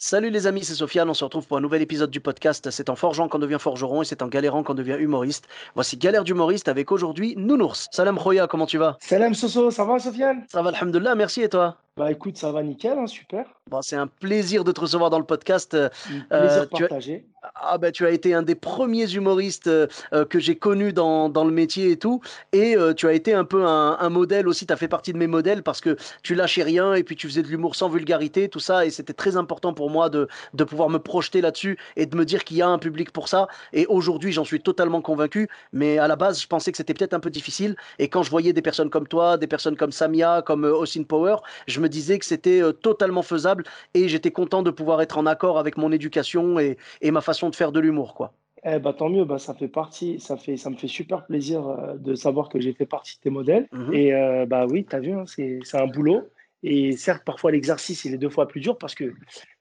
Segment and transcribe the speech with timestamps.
[0.00, 1.10] Salut les amis, c'est Sofiane.
[1.10, 2.70] On se retrouve pour un nouvel épisode du podcast.
[2.70, 5.48] C'est en forgeant qu'on devient forgeron et c'est en galérant qu'on devient humoriste.
[5.74, 7.88] Voici Galère d'humoriste avec aujourd'hui Nounours.
[7.90, 8.96] Salam Khoya, comment tu vas?
[9.00, 10.44] Salam Soso, ça va Sofiane?
[10.48, 11.78] Ça va, Alhamdulillah, merci et toi?
[11.98, 13.46] Bah écoute, ça va nickel, hein, super.
[13.68, 15.74] Bon, c'est un plaisir de te recevoir dans le podcast.
[15.74, 15.88] Euh,
[16.30, 17.26] Plaisir tu as- partagé.
[17.54, 21.28] Ah ben tu as été un des premiers humoristes euh, euh, que j'ai connus dans,
[21.28, 22.20] dans le métier et tout.
[22.52, 25.12] Et euh, tu as été un peu un, un modèle aussi, tu as fait partie
[25.12, 27.88] de mes modèles parce que tu lâchais rien et puis tu faisais de l'humour sans
[27.88, 28.84] vulgarité, tout ça.
[28.86, 32.24] Et c'était très important pour moi de, de pouvoir me projeter là-dessus et de me
[32.24, 33.46] dire qu'il y a un public pour ça.
[33.72, 35.48] Et aujourd'hui, j'en suis totalement convaincu.
[35.72, 37.76] Mais à la base, je pensais que c'était peut-être un peu difficile.
[37.98, 41.36] Et quand je voyais des personnes comme toi, des personnes comme Samia, comme Austin Power,
[41.66, 43.64] je me disais que c'était euh, totalement faisable.
[43.94, 47.50] Et j'étais content de pouvoir être en accord avec mon éducation et, et ma façon
[47.50, 48.32] de faire de l'humour, quoi.
[48.64, 51.66] Eh bah tant mieux, bah ça fait partie, ça fait, ça me fait super plaisir
[51.66, 53.68] euh, de savoir que j'ai fait partie de tes modèles.
[53.72, 53.94] Mhm.
[53.94, 56.28] Et euh, bah oui, t'as vu, hein, c'est, un boulot.
[56.64, 59.14] Et certes, parfois l'exercice il est deux fois plus dur parce que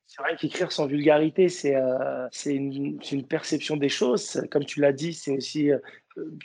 [0.07, 4.41] c'est vrai qu'écrire sans vulgarité, c'est, euh, une, une perception des choses.
[4.49, 5.77] Comme tu l'as dit, c'est aussi, euh,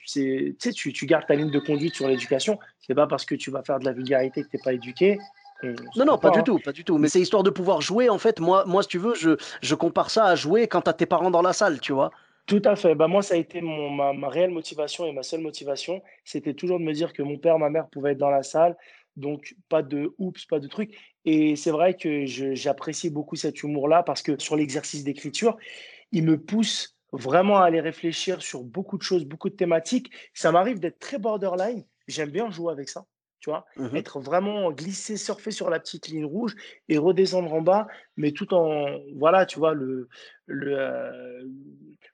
[0.04, 2.58] tu sais, tu, tu gardes ta ligne de conduite sur l'éducation.
[2.80, 5.18] C'est pas parce que tu vas faire de la vulgarité que t'es pas éduqué.
[5.62, 6.98] Je Non, non, pas du tout, pas du tout.
[6.98, 8.40] Mais c'est histoire de pouvoir jouer, en fait.
[8.40, 11.30] Moi, moi si tu veux, je, je compare ça à jouer quand t'as tes parents
[11.30, 12.10] dans la salle, tu vois.
[12.46, 12.94] Tout à fait.
[12.94, 16.54] Bah, moi, ça a été mon, ma, ma réelle motivation et ma seule motivation, c'était
[16.54, 18.76] toujours de me dire que mon père, ma mère pouvaient être dans la salle.
[19.16, 20.96] Donc, pas de oups, pas de trucs.
[21.24, 25.56] Et c'est vrai que j'apprécie beaucoup cet humour-là parce que sur l'exercice d'écriture,
[26.10, 30.10] il me pousse vraiment à aller réfléchir sur beaucoup de choses, beaucoup de thématiques.
[30.34, 31.84] Ça m'arrive d'être très borderline.
[32.08, 33.06] J'aime bien jouer avec ça.
[33.42, 33.96] Tu vois, Mhm.
[33.96, 36.54] être vraiment glissé, surfer sur la petite ligne rouge
[36.88, 40.08] et redescendre en bas, mais tout en, voilà, tu vois, le,
[40.46, 41.42] le, euh,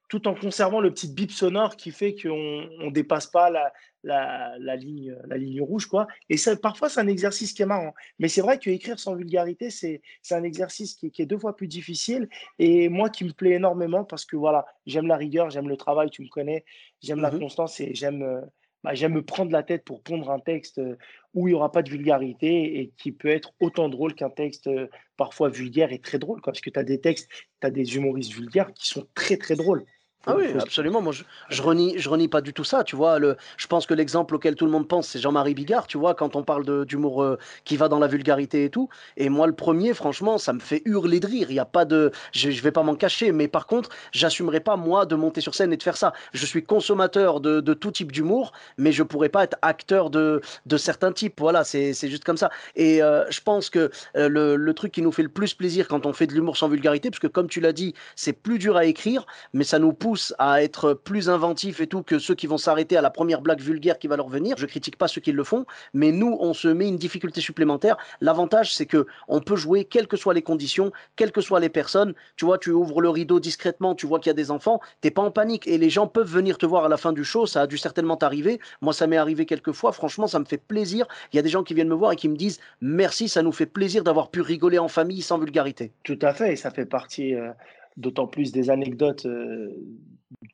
[0.09, 3.73] tout en conservant le petit bip sonore qui fait qu'on ne dépasse pas la,
[4.05, 6.07] la, la ligne, la ligne rouge, quoi.
[6.31, 7.93] Et ça, parfois, c'est un exercice qui est marrant.
[8.19, 10.01] Mais c'est vrai qu'écrire sans vulgarité, c'est,
[10.31, 12.29] un exercice qui, est- qui est deux fois plus difficile.
[12.59, 16.09] Et moi, qui me plaît énormément parce que, voilà, j'aime la rigueur, j'aime le travail,
[16.11, 16.65] tu me connais,
[17.03, 17.41] j'aime la Mhm.
[17.41, 18.41] constance et j'aime, euh,
[18.85, 20.97] bah, j'aime me prendre la tête pour pondre un texte euh,
[21.39, 24.67] où il n'y aura pas de vulgarité et qui peut être autant drôle qu'un texte
[24.67, 26.41] euh, parfois vulgaire et très drôle.
[26.43, 27.29] Parce que tu as des textes,
[27.61, 29.85] tu as des humoristes vulgaires qui sont très, très drôles.
[30.27, 31.01] Ah oui, absolument.
[31.01, 32.85] Moi, je, je renie, je renie pas du tout ça.
[32.85, 35.87] Tu vois, le, je pense que l'exemple auquel tout le monde pense, c'est Jean-Marie Bigard.
[35.87, 38.91] Tu vois, quand on parle d'humour euh, qui va dans la vulgarité et tout.
[39.17, 41.47] Et moi, le premier, franchement, ça me fait hurler de rire.
[41.51, 43.33] Il y a pas de, je, je vais pas m'en cacher.
[43.33, 46.13] Mais par contre, j'assumerai pas moi de monter sur scène et de faire ça.
[46.35, 50.43] Je suis consommateur de, de tout type d'humour, mais je pourrais pas être acteur de,
[50.67, 51.41] de certains types.
[51.41, 52.51] Voilà, c'est c'est juste comme ça.
[52.77, 55.89] Et euh, je pense que euh, le, le truc qui nous fait le plus plaisir
[55.89, 58.59] quand on fait de l'humour sans vulgarité, parce que comme tu l'as dit, c'est plus
[58.59, 59.25] dur à écrire,
[59.55, 60.08] mais ça nous pousse
[60.39, 63.61] à être plus inventifs et tout que ceux qui vont s'arrêter à la première blague
[63.61, 64.57] vulgaire qui va leur venir.
[64.59, 67.97] Je critique pas ceux qui le font, mais nous, on se met une difficulté supplémentaire.
[68.21, 71.69] L'avantage, c'est que on peut jouer quelles que soient les conditions, quelles que soient les
[71.69, 72.15] personnes.
[72.37, 75.11] Tu vois, tu ouvres le rideau discrètement, tu vois qu'il y a des enfants, t'es
[75.11, 77.47] pas en panique et les gens peuvent venir te voir à la fin du show.
[77.47, 78.61] Ça a dû certainement t'arriver.
[78.81, 79.93] Moi, ça m'est arrivé quelques fois.
[79.93, 81.07] Franchement, ça me fait plaisir.
[81.33, 83.43] Il y a des gens qui viennent me voir et qui me disent merci, ça
[83.43, 85.93] nous fait plaisir d'avoir pu rigoler en famille sans vulgarité.
[86.03, 87.51] Tout à fait, et ça fait partie euh,
[87.99, 89.77] d'autant plus des anecdotes euh,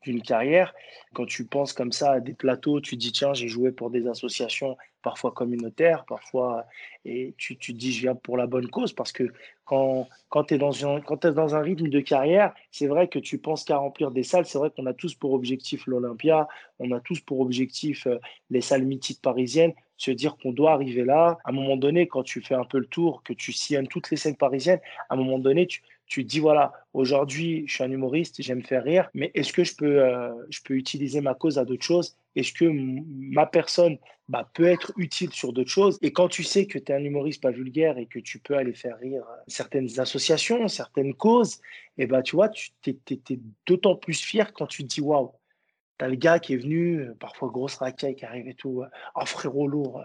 [0.03, 0.73] d'une carrière.
[1.13, 4.07] Quand tu penses comme ça à des plateaux, tu dis tiens, j'ai joué pour des
[4.07, 6.65] associations parfois communautaires, parfois,
[7.05, 9.31] et tu, tu dis je viens pour la bonne cause parce que
[9.63, 10.83] quand, quand tu es, dans
[11.55, 14.45] un rythme de carrière, c'est vrai que tu penses qu'à remplir des salles.
[14.45, 16.47] C'est vrai qu'on a tous pour objectif l'Olympia,
[16.79, 18.17] on a tous pour objectif euh,
[18.49, 21.37] les salles mythiques parisiennes se dire qu'on doit arriver là.
[21.45, 24.11] À un moment donné, quand tu fais un peu le tour, que tu sillonnes toutes
[24.11, 27.83] les scènes parisiennes, à un moment donné, tu, tu te dis voilà, aujourd'hui, je suis
[27.83, 31.33] un humoriste, j'aime faire rire, mais est-ce que je peux, euh, je peux utiliser ma
[31.33, 32.15] cause à d'autres choses?
[32.35, 33.97] Est-ce que ma personne
[34.27, 35.97] bah, peut être utile sur d'autres choses?
[36.01, 38.55] Et quand tu sais que tu es un humoriste pas vulgaire et que tu peux
[38.55, 41.59] aller faire rire euh, certaines associations, certaines causes,
[41.97, 45.01] et bah, tu vois, tu t'es, t'es- t'es d'autant plus fier quand tu te dis
[45.01, 45.31] waouh.
[45.97, 48.83] T'as le gars qui est venu, euh, parfois grosse racaille qui arrive et tout.
[49.15, 50.03] Ah, frérot lourd,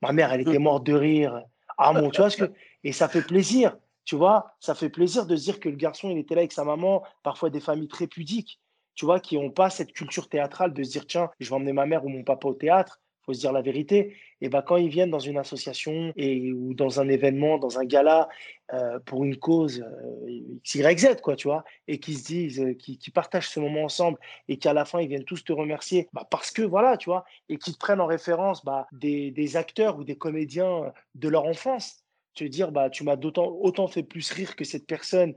[0.00, 1.42] ma mère, elle était morte de rire.
[1.78, 2.52] Ah, mon, tu vois ce que.
[2.84, 6.18] Et ça fait plaisir, tu vois, ça fait plaisir de dire que le garçon, il
[6.18, 8.60] était là avec sa maman, parfois des familles très pudiques,
[8.94, 11.72] tu vois, qui n'ont pas cette culture théâtrale de se dire, tiens, je vais emmener
[11.72, 13.00] ma mère ou mon papa au théâtre.
[13.24, 14.16] faut se dire la vérité.
[14.40, 17.84] Et ben, quand ils viennent dans une association et, ou dans un événement, dans un
[17.84, 18.28] gala,
[18.74, 22.98] euh, pour une cause euh, XYZ, quoi, tu vois, et qui se disent, euh, qui,
[23.14, 26.50] partagent ce moment ensemble et qu'à la fin, ils viennent tous te remercier, bah, parce
[26.50, 30.16] que, voilà, tu vois, et qui te prennent en référence bah, des acteurs ou des
[30.16, 32.01] comédiens de leur enfance
[32.34, 35.34] te dire bah tu m'as d'autant autant fait plus rire que cette personne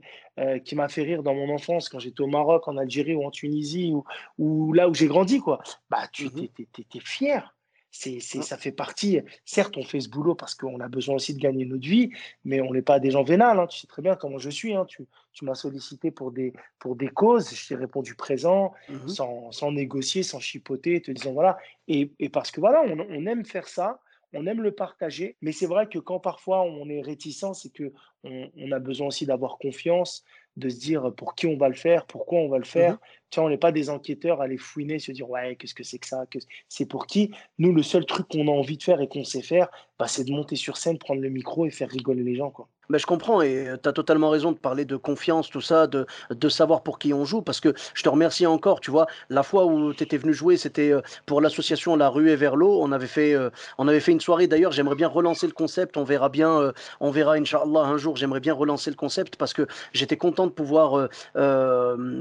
[0.64, 3.30] qui m'a fait rire dans mon enfance quand j'étais au Maroc, en Algérie ou en
[3.30, 4.04] Tunisie ou,
[4.38, 5.60] ou là où j'ai grandi quoi.
[5.90, 6.48] Bah tu mmh
[6.94, 7.56] es, fier.
[7.98, 9.20] C'est, c'est, ça fait partie.
[9.46, 12.10] Certes, on fait ce boulot parce qu'on a besoin aussi de gagner notre vie,
[12.44, 13.58] mais on n'est pas des gens vénales.
[13.58, 13.66] Hein.
[13.68, 14.74] Tu sais très bien comment je suis.
[14.74, 14.84] Hein.
[14.86, 17.54] Tu, tu, m'as sollicité pour des, pour des causes.
[17.54, 21.56] Je t'ai répondu présent, mmh sans, sans, négocier, sans chipoter, te disant voilà.
[21.88, 24.00] Et, et parce que voilà, on, on, aime faire ça
[24.32, 27.92] on aime le partager, mais c'est vrai que quand parfois on est réticent, c'est que
[28.24, 30.24] on, a besoin aussi d'avoir confiance,
[30.56, 33.30] de se dire pour qui on va le faire, pourquoi on va le mmh faire.
[33.30, 35.98] Tiens, on n'est pas des enquêteurs à aller fouiner, se dire ouais, qu'est-ce que c'est
[35.98, 36.24] que ça,
[36.68, 37.30] c'est pour qui?
[37.58, 39.68] Nous, le seul truc qu'on a envie de faire et qu'on sait faire,
[39.98, 42.68] bah, c'est de monter sur scène, prendre le micro et faire rigoler les gens, quoi.
[42.88, 46.06] Mais je comprends et tu as totalement raison de parler de confiance, tout ça, de,
[46.30, 49.42] de savoir pour qui on joue, parce que je te remercie encore, tu vois, la
[49.42, 52.80] fois où tu étais venu jouer, c'était euh, pour l'association La Rue et vers l'eau,
[52.80, 55.96] on avait fait, euh, on avait fait une soirée, d'ailleurs, j'aimerais bien relancer le concept,
[55.96, 59.52] on verra bien, euh, on verra, Inch'Allah, un jour, j'aimerais bien relancer le concept, parce
[59.52, 61.08] que j'étais content de pouvoir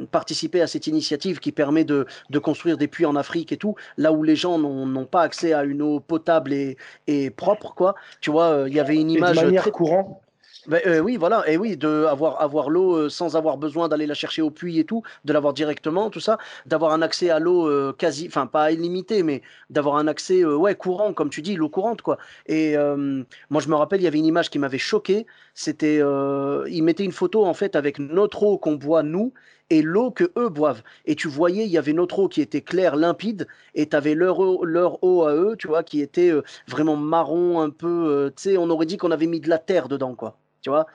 [0.10, 3.76] participer à cette initiative qui permet de, de, construire des puits en Afrique et tout,
[3.98, 6.78] là où les gens n'ont pas accès à une eau potable et,
[7.08, 9.38] et propre, quoi, tu vois, il y avait une image...
[9.56, 10.22] très courante.
[10.68, 14.08] Ben, euh, oui, voilà, et oui, de avoir, avoir l'eau euh, sans avoir besoin d'aller
[14.08, 17.40] la chercher au puits et tout, de l'avoir directement, tout ça, d'avoir un accès à
[17.40, 21.56] l'eau euh, quasi, enfin pas illimité, mais d'avoir un accès ouais courant, comme tu dis,
[21.56, 22.18] l'eau courante quoi.
[22.48, 26.84] Et moi je me rappelle, il y avait une image qui m'avait choqué, c'était, ils
[26.84, 29.34] mettaient une photo en fait avec notre eau qu'on boit nous
[29.70, 30.84] et l'eau que eux boivent.
[31.06, 34.16] Et tu voyais, il y avait notre eau qui était claire, limpide, et tu avais
[34.16, 36.32] leur eau, leur eau à eux, tu vois, qui était
[36.68, 39.88] vraiment marron, un peu, tu sais, on aurait dit qu'on avait mis de la terre
[39.88, 40.38] dedans quoi.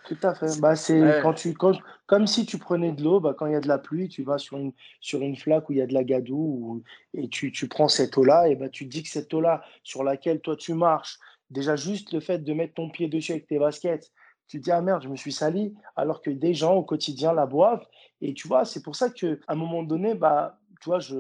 [0.05, 0.61] Tout à fait.
[0.61, 3.61] Bah, c'est quand tu, comme si tu prenais de l'eau, bah, quand il y a
[3.61, 5.95] de la pluie, tu vas sur une, sur une flaque où il y a de
[5.95, 6.83] la gadoue
[7.15, 10.03] et tu, tu prends cette eau-là et bah, tu te dis que cette eau-là sur
[10.03, 11.19] laquelle toi tu marches,
[11.51, 14.11] déjà juste le fait de mettre ton pied dessus avec tes baskets,
[14.49, 17.33] tu te dis ah merde, je me suis sali, alors que des gens au quotidien
[17.33, 17.87] la boivent.
[18.21, 21.17] Et tu vois, c'est pour ça qu'à un moment donné, bah, tu vois, je,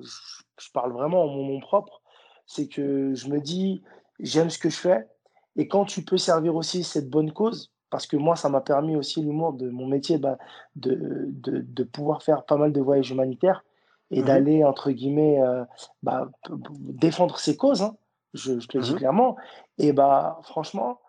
[0.00, 2.02] je, parle vraiment en mon nom propre,
[2.46, 3.82] c'est que je me dis
[4.20, 5.08] j'aime ce que je fais.
[5.56, 8.96] Et quand tu peux servir aussi cette bonne cause, parce que moi, ça m'a permis
[8.96, 10.36] aussi l'humour de mon métier bah,
[10.74, 13.64] de, de, pouvoir faire pas mal de voyages humanitaires
[14.10, 15.64] et mmh d'aller, entre guillemets, euh,
[16.02, 17.96] bah, défendre ses causes, hein,
[18.32, 19.36] je, te le dis mmh clairement.
[19.78, 21.00] Et bah, franchement,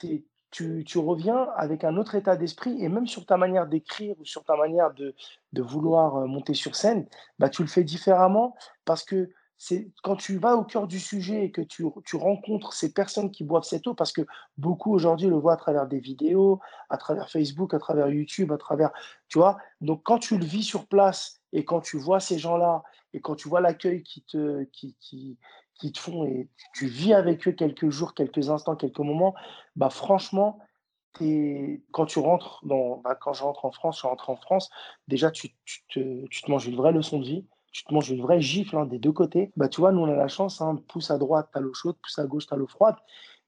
[0.00, 4.24] tu, tu, reviens avec un autre état d'esprit et même sur ta manière d'écrire ou
[4.24, 5.14] sur ta manière de,
[5.62, 7.06] vouloir euh, monter sur scène,
[7.38, 8.54] bah, tu le fais différemment
[8.84, 9.30] parce que
[9.64, 11.84] c'est quand tu vas au cœur du sujet et que tu,
[12.16, 14.22] rencontres ces personnes qui boivent cette eau, parce que
[14.58, 16.58] beaucoup aujourd'hui le voient à travers des vidéos,
[16.90, 18.90] à travers Facebook, à travers YouTube, à travers,
[19.28, 19.58] tu vois?
[19.80, 22.82] Donc quand tu le vis sur place et quand tu vois ces gens-là
[23.12, 25.38] et quand tu vois l'accueil qui te, qui,
[25.74, 29.34] qui te font et tu vis avec eux quelques jours, quelques instants, quelques moments,
[29.76, 30.58] bah franchement,
[31.20, 34.70] es, quand tu rentres dans, bah, quand je rentre en France, je en France,
[35.08, 38.10] déjà tu, tu, te, tu te manges une vraie leçon de vie tu te manges
[38.10, 39.50] une vraie gifle hein, des deux côtés.
[39.56, 41.72] Bah, tu vois, nous, on a la chance, hein, pousse à droite, tu as l'eau
[41.74, 42.96] chaude, pousse à gauche, tu as l'eau froide.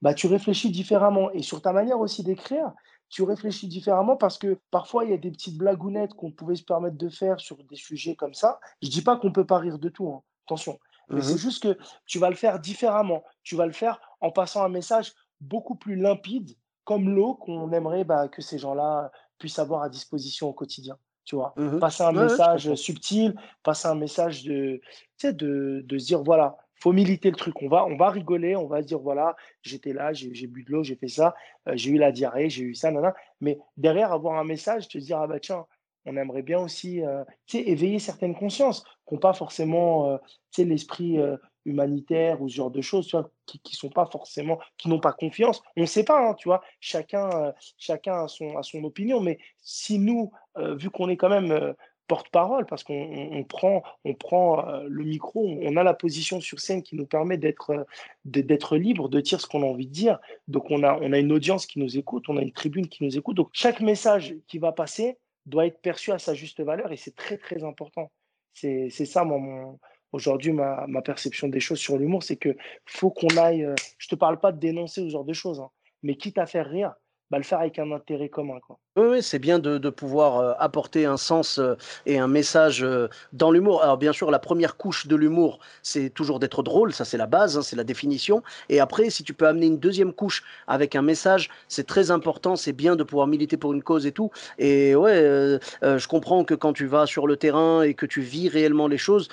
[0.03, 1.31] Bah, tu réfléchis différemment.
[1.33, 2.73] Et sur ta manière aussi d'écrire,
[3.11, 6.65] tu réfléchis différemment parce que parfois, il y a des petites blagounettes qu'on pouvait se
[6.65, 8.59] permettre de faire sur des sujets comme ça.
[8.83, 10.23] Je dis pas qu'on peut pas rire de tout, hein.
[10.47, 10.79] attention.
[11.09, 13.25] Mais c'est mmh juste que tu vas le faire différemment.
[13.43, 18.05] Tu vas le faire en passant un message beaucoup plus limpide, comme l'eau qu'on aimerait
[18.05, 21.55] bah, que ces gens-là puissent avoir à disposition au quotidien tu vois?
[21.57, 26.23] Mmh passer un message subtil, passer un message de, tu sais, de, de se dire,
[26.23, 27.63] voilà, faut militer le truc.
[27.63, 30.71] On va, on va rigoler, on va se dire, voilà, j'étais là, j'ai bu de
[30.71, 31.35] l'eau, j'ai fait ça,
[31.69, 33.15] euh, j'ai eu la diarrhée, j'ai eu ça, nana.
[33.41, 35.67] Mais derrière, avoir un message, te dire, ah bah tiens,
[36.07, 40.17] on aimerait bien aussi euh, éveiller certaines consciences qui n'ont pas forcément euh,
[40.59, 41.19] l'esprit
[41.65, 45.13] humanitaire ou ce genre de choses, tu vois, qui, sont pas forcément, qui n'ont pas
[45.13, 45.63] confiance.
[45.77, 49.21] On ne sait pas, hein, tu vois, chacun, euh, chacun a son, a son opinion,
[49.21, 51.73] mais si nous, euh, vu qu'on est quand même euh,
[52.07, 56.83] porte-parole, parce qu'on on, prend, on prend le micro, on, a la position sur scène
[56.83, 57.87] qui nous permet d'être
[58.27, 60.19] d'être libre, de dire ce qu'on a envie de dire.
[60.47, 63.05] Donc on a, on a une audience qui nous écoute, on a une tribune qui
[63.05, 63.39] nous écoute.
[63.39, 67.15] Donc chaque message qui va passer doit être perçu à sa juste valeur et c'est
[67.15, 68.11] très très important.
[68.53, 69.79] C'est ça mon,
[70.13, 73.65] aujourd'hui, ma, perception des choses sur l'humour, c'est que faut qu'on aille.
[73.65, 75.71] Euh, je te parle pas de dénoncer ce genre de choses, hein,
[76.03, 76.95] mais quitte à faire rire,
[77.31, 78.61] bah, le faire avec un intérêt commun.
[78.61, 78.79] Quoi.
[78.97, 81.75] Oui, c'est bien de, pouvoir euh, apporter un sens euh,
[82.07, 83.83] et un message euh, dans l'humour.
[83.83, 87.27] Alors bien sûr, la première couche de l'humour, c'est toujours d'être drôle, ça c'est la
[87.27, 88.45] base, hein, c'est la définition.
[88.69, 92.55] Et après, si tu peux amener une deuxième couche avec un message, c'est très important,
[92.55, 94.31] c'est bien de pouvoir militer pour une cause et tout.
[94.59, 98.49] Et ouais, je comprends que quand tu vas sur le terrain et que tu vis
[98.49, 99.29] réellement les choses,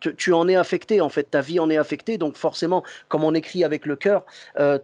[0.00, 2.18] tu, en es affecté, en fait, ta vie en est affectée.
[2.18, 4.24] Donc forcément, comme on écrit avec le cœur,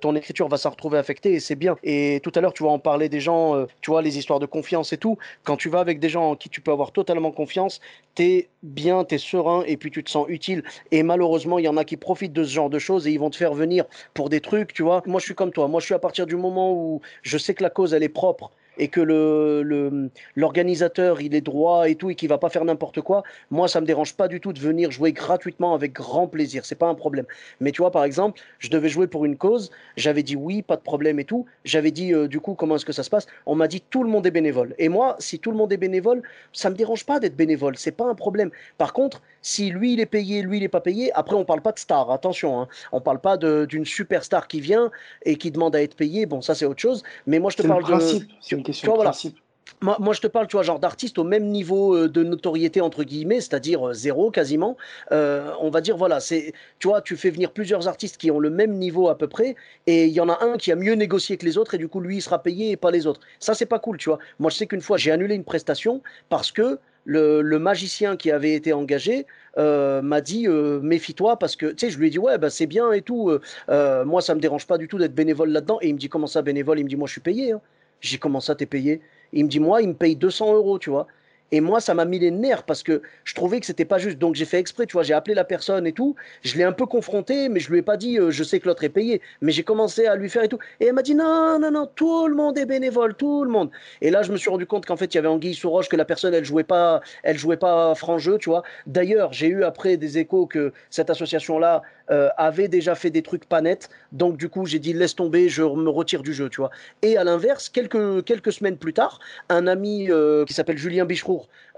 [0.00, 1.76] ton écriture va s'en retrouver affectée et c'est bien.
[1.82, 4.46] Et tout à l'heure, tu vas en parler des gens tu vois, les histoires de
[4.46, 5.18] confiance et tout.
[5.44, 7.80] Quand tu vas avec des gens en qui tu peux avoir totalement confiance,
[8.14, 10.62] t'es bien, t'es serein et puis tu te sens utile.
[10.90, 13.20] Et malheureusement, il y en a qui profitent de ce genre de choses et ils
[13.20, 15.02] vont te faire venir pour des trucs, tu vois.
[15.06, 15.68] Moi, je suis comme toi.
[15.68, 18.08] Moi, je suis à partir du moment où je sais que la cause, elle est
[18.08, 22.64] propre et que le, l'organisateur il est droit et tout et qu'il va pas faire
[22.64, 26.26] n'importe quoi, moi ça me dérange pas du tout de venir jouer gratuitement avec grand
[26.26, 27.26] plaisir, c'est pas un problème.
[27.60, 30.76] Mais tu vois par exemple, je devais jouer pour une cause, j'avais dit oui, pas
[30.76, 33.26] de problème et tout, j'avais dit euh, du coup comment est-ce que ça se passe,
[33.46, 34.74] on m'a dit tout le monde est bénévole.
[34.78, 37.92] Et moi, si tout le monde est bénévole, ça me dérange pas d'être bénévole, c'est
[37.92, 38.50] pas un problème.
[38.78, 41.60] Par contre, si lui il est payé, lui il est pas payé, après on parle
[41.60, 42.68] pas de star, attention, hein.
[42.92, 44.90] on parle pas d'une superstar qui vient
[45.24, 47.66] et qui demande à être payé, bon ça c'est autre chose, mais moi je te
[47.66, 49.38] parle de question principe.
[49.80, 53.04] Moi, je te parle, tu vois, genre d'artistes au même niveau euh, de notoriété entre
[53.04, 54.76] guillemets, c'est-à-dire euh, zéro quasiment.
[55.12, 58.38] Euh, on va dire voilà, c'est, tu vois, tu fais venir plusieurs artistes qui ont
[58.38, 59.56] le même niveau à peu près,
[59.86, 61.88] et il y en a un qui a mieux négocié que les autres, et du
[61.88, 63.20] coup lui il sera payé et pas les autres.
[63.40, 64.18] Ça c'est pas cool, tu vois.
[64.38, 68.54] Moi je sais qu'une fois j'ai annulé une prestation parce que le, magicien qui avait
[68.54, 72.48] été engagé m'a dit méfie-toi parce que tu sais je lui ai dit ouais bah
[72.48, 75.88] c'est bien et tout moi ça me dérange pas du tout d'être bénévole là-dedans et
[75.88, 76.78] il me dit comment ça bénévole?
[76.78, 77.60] Il me dit moi je suis payé hein.
[78.00, 79.00] J'ai commencé à t'es payé
[79.32, 81.06] Il me dit, moi, il me paye 200 euros, tu vois.
[81.54, 84.18] Et moi, ça m'a mis les nerfs parce que je trouvais que c'était pas juste.
[84.18, 86.16] Donc j'ai fait exprès, tu vois, j'ai appelé la personne et tout.
[86.42, 88.66] Je l'ai un peu confronté, mais je lui ai pas dit, euh, je sais que
[88.66, 89.20] l'autre est payé.
[89.40, 90.58] Mais j'ai commencé à lui faire et tout.
[90.80, 93.70] Et elle m'a dit, non, non, non, tout le monde est bénévole, tout le monde.
[94.00, 95.88] Et là, je me suis rendu compte qu'en fait, il y avait Anguille sous roche,
[95.88, 98.64] que la personne, elle jouait pas, elle jouait pas franc jeu, tu vois.
[98.88, 103.46] D'ailleurs, j'ai eu après des échos que cette association-là euh, avait déjà fait des trucs
[103.46, 103.88] pas nets.
[104.12, 106.70] Donc du coup, j'ai dit, laisse tomber, je me retire du jeu, tu vois.
[107.00, 111.06] Et à l'inverse, quelques, quelques semaines plus tard, un ami euh, qui s'appelle Julien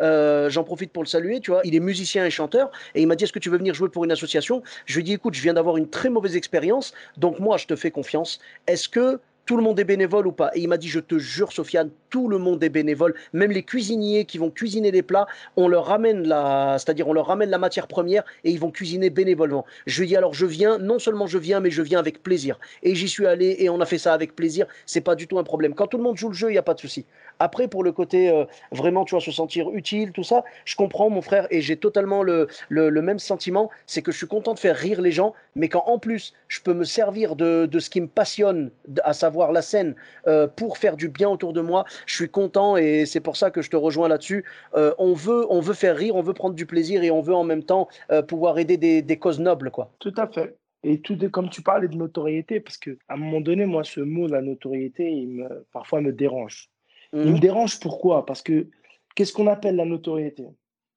[0.01, 1.61] Euh, j'en profite pour le saluer, tu vois.
[1.65, 3.89] Il est musicien et chanteur et il m'a dit Est-ce que tu veux venir jouer
[3.89, 4.63] pour une association?
[4.85, 7.67] Je lui ai dit Écoute, je viens d'avoir une très mauvaise expérience, donc moi, je
[7.67, 8.39] te fais confiance.
[8.67, 11.19] Est-ce que tout le monde est bénévole ou pas Et il m'a dit, je te
[11.19, 13.15] jure, Sofiane, tout le monde est bénévole.
[13.33, 15.27] Même les cuisiniers qui vont cuisiner les plats,
[15.57, 19.09] on leur ramène la, c'est-à-dire on leur ramène la matière première et ils vont cuisiner
[19.09, 19.65] bénévolement.
[19.87, 22.23] Je lui ai dit alors, je viens, non seulement je viens, mais je viens avec
[22.23, 22.59] plaisir.
[22.83, 24.67] Et j'y suis allé et on a fait ça avec plaisir.
[24.85, 25.75] C'est pas du tout un problème.
[25.75, 27.07] Quand tout le monde joue le jeu, il n'y a pas de souci.
[27.39, 31.11] Après, pour le côté euh, vraiment, tu vois, se sentir utile, tout ça, je comprends,
[31.11, 33.71] mon frère, et j'ai totalement le, le, même sentiment.
[33.87, 36.61] C'est que je suis content de faire rire les gens, mais quand en plus je
[36.63, 38.71] peux me servir de, de ce qui me passionne,
[39.05, 39.95] à savoir la scène,
[40.27, 43.51] euh, pour faire du bien autour de moi, je suis content et c'est pour ça
[43.51, 44.45] que je te rejoins là-dessus.
[44.75, 47.35] Euh, on, veut, on veut faire rire, on veut prendre du plaisir et on veut
[47.35, 47.89] en même temps
[48.29, 49.91] pouvoir aider des, des causes nobles, quoi.
[49.99, 50.57] Tout à fait.
[50.83, 54.29] Et tout comme tu parlais de notoriété, parce qu'à un moment donné, moi, ce mot,
[54.29, 56.71] la notoriété, il me, parfois me dérange.
[57.13, 57.41] Il me mhm.
[57.41, 58.27] dérange pourquoi?
[58.27, 58.69] Parce que
[59.15, 60.47] qu'est-ce qu'on appelle la notoriété?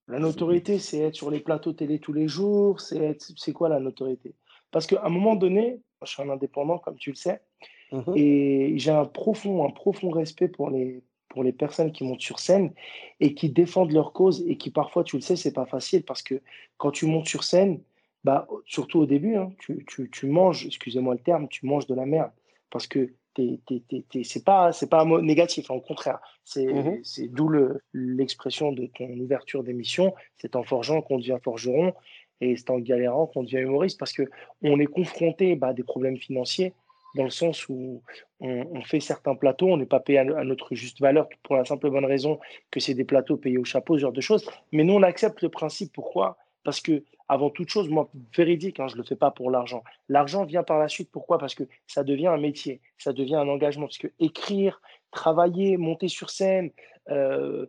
[0.08, 3.80] La notoriété, c'est être sur les plateaux télé tous les jours, c'est c'est quoi la
[3.80, 4.34] notoriété?
[4.72, 7.42] Parce qu'à un moment donné, je suis un indépendant, comme tu le sais,
[7.92, 8.14] mhm.
[8.16, 12.40] et j'ai un profond, un profond respect pour les, pour les personnes qui montent sur
[12.40, 12.72] scène
[13.20, 16.22] et qui défendent leur cause et qui parfois, tu le sais, c'est pas facile parce
[16.22, 16.42] que
[16.78, 17.82] quand tu montes sur scène,
[18.24, 21.96] bah, surtout au début, hein, tu, tu, tu manges, excusez-moi le terme, tu manges de
[21.96, 22.32] la merde
[22.70, 23.14] parce que
[24.24, 26.20] c'est pas c'est pas un mot négatif, hein, au contraire.
[26.44, 27.50] C'est mmh d'où
[27.94, 30.14] l'expression de ton ouverture d'émission.
[30.38, 31.94] C'est en forgeant qu'on devient forgeron
[32.42, 34.24] et c'est en galérant qu'on devient humoriste parce que
[34.62, 36.74] on est confronté bah, à des problèmes financiers
[37.16, 38.04] dans le sens où
[38.40, 41.90] on, fait certains plateaux, on n'est pas payé à, notre juste valeur pour la simple
[41.90, 42.40] bonne raison
[42.72, 44.50] que c'est des plateaux payés au chapeau, ce genre de choses.
[44.72, 45.92] Mais nous, on accepte le principe.
[45.94, 46.38] Pourquoi?
[46.64, 49.84] Parce que avant toute chose, moi, véridique, hein, je ne le fais pas pour l'argent.
[50.08, 51.10] L'argent vient par la suite.
[51.12, 51.38] Pourquoi?
[51.38, 53.86] Parce que ça devient un métier, ça devient un engagement.
[53.86, 56.72] Parce que écrire, travailler, monter sur scène,
[57.10, 57.66] euh,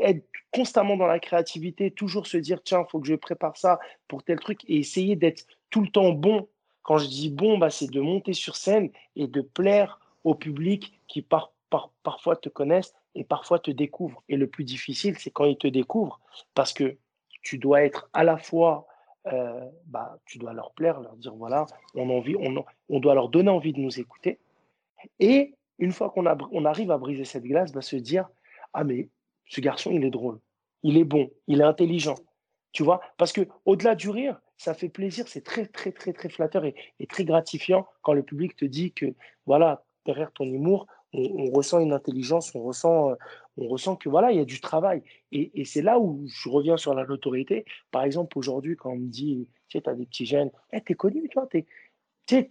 [0.00, 3.78] être constamment dans la créativité, toujours se dire, tiens, il faut que je prépare ça
[4.08, 6.48] pour tel truc, et essayer d'être tout le temps bon.
[6.84, 11.00] Quand je dis bon, bah, c'est de monter sur scène et de plaire au public
[11.08, 14.22] qui parfois te connaissent et parfois te découvrent.
[14.28, 16.20] Et le plus difficile, c'est quand ils te découvrent,
[16.54, 16.96] parce que
[17.42, 18.86] tu dois être à la fois,
[19.26, 23.30] euh, bah, tu dois leur plaire, leur dire voilà, on, envie, on, on doit leur
[23.30, 24.38] donner envie de nous écouter.
[25.18, 28.28] Et une fois qu'on on arrive à briser cette glace, bah, se dire
[28.74, 29.08] ah mais
[29.46, 30.38] ce garçon il est drôle,
[30.82, 32.16] il est bon, il est intelligent,
[32.72, 33.00] tu vois?
[33.16, 36.74] Parce que au-delà du rire, ça fait plaisir, c'est très très très très flatteur et,
[37.00, 39.14] et, très gratifiant quand le public te dit que
[39.46, 43.14] voilà derrière ton humour, on, ressent une intelligence, on ressent, euh,
[43.56, 45.02] on ressent que voilà, il y a du travail.
[45.32, 47.64] Et, c'est là où je reviens sur la notoriété.
[47.90, 50.80] Par exemple, aujourd'hui, quand on me dit, tu sais, tu as des petits jeunes, hey,
[50.80, 51.66] eh, t'es connu, toi, tu
[52.28, 52.48] sais,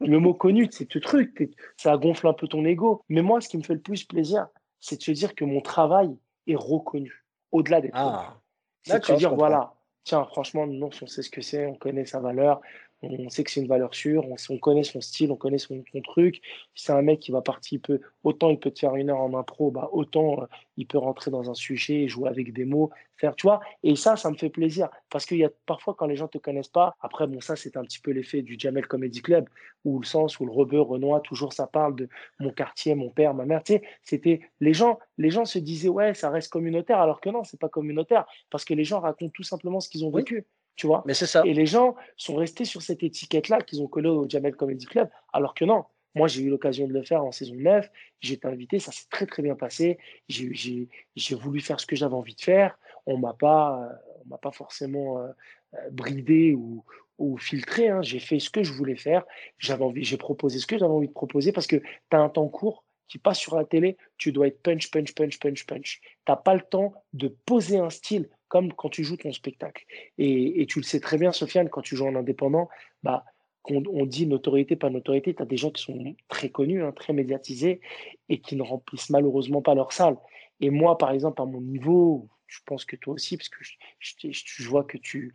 [0.00, 3.02] le mot connu, c'est ce truc, ça gonfle un peu ton ego.
[3.08, 4.46] Mais moi, ce qui me fait le plus plaisir,
[4.80, 8.38] c'est de se dire que mon travail est reconnu, au-delà des ah,
[8.84, 9.74] C'est de se dire, voilà,
[10.06, 12.62] tiens, franchement, non, on sait ce que c'est, on connaît sa valeur,
[13.02, 16.40] on sait que c'est une valeur sûre, on, connaît son style, on connaît son, truc.
[16.74, 19.20] Si c'est un mec qui va partir, peut, autant il peut te faire une heure
[19.20, 22.90] en impro, bah, autant euh, il peut rentrer dans un sujet, jouer avec des mots,
[23.16, 23.60] faire, tu vois.
[23.82, 24.88] Et ça, ça me fait plaisir.
[25.10, 27.56] Parce qu'il y a parfois, quand les gens ne te connaissent pas, après, bon, ça,
[27.56, 29.48] c'est un petit peu l'effet du Jamel Comedy Club,
[29.84, 32.08] où le sens, où le rebeu, Renoir, toujours ça parle de
[32.40, 33.62] mon quartier, mon père, ma mère.
[33.62, 37.30] Tu sais, c'était les gens, les gens se disaient, ouais, ça reste communautaire, alors que
[37.30, 38.24] non, c'est pas communautaire.
[38.50, 41.02] Parce que les gens racontent tout simplement ce qu'ils ont vécu tu vois.
[41.06, 41.42] Mais c'est ça.
[41.44, 45.08] Et les gens sont restés sur cette étiquette-là qu'ils ont collée au Jamel Comedy Club,
[45.32, 45.84] alors que non.
[46.14, 47.90] Moi, j'ai eu l'occasion de le faire en saison 9.
[48.20, 49.98] J'ai été invité, ça s'est très très bien passé.
[50.28, 50.88] J'ai
[51.32, 52.78] voulu faire ce que j'avais envie de faire.
[53.04, 53.86] On m'a pas,
[54.24, 55.28] on m'a pas forcément euh,
[55.74, 56.84] euh, bridé ou,
[57.18, 57.88] ou filtré.
[57.88, 58.00] Hein.
[58.00, 59.24] J'ai fait ce que je voulais faire.
[59.58, 62.30] J'avais envie, j'ai proposé ce que j'avais envie de proposer parce que tu as un
[62.30, 66.00] temps court qui passe sur la télé, tu dois être punch, punch, punch, punch, punch.
[66.00, 69.84] Tu n'as pas le temps de poser un style comme quand tu joues ton spectacle.
[70.18, 72.68] Et, tu le sais très bien, Sofiane, quand tu joues en indépendant,
[73.02, 73.24] bah,
[73.68, 77.12] on, dit notoriété, pas notoriété, tu as des gens qui sont très connus, hein, très
[77.12, 77.80] médiatisés,
[78.28, 80.16] et qui ne remplissent malheureusement pas leur salle.
[80.60, 83.58] Et moi, par exemple, à mon niveau, je pense que toi aussi, parce que
[83.98, 85.32] je, vois que tu,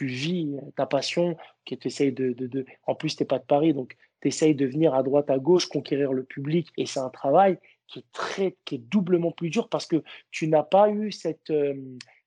[0.00, 3.74] vis ta passion, que tu essayes de, de, En plus, tu n'es pas de Paris,
[3.74, 7.10] donc tu essayes de venir à droite, à gauche, conquérir le public, et c'est un
[7.10, 8.04] travail qui
[8.38, 11.10] est, est doublement plus dur parce que tu n'as pas eu
[11.50, 11.74] euh,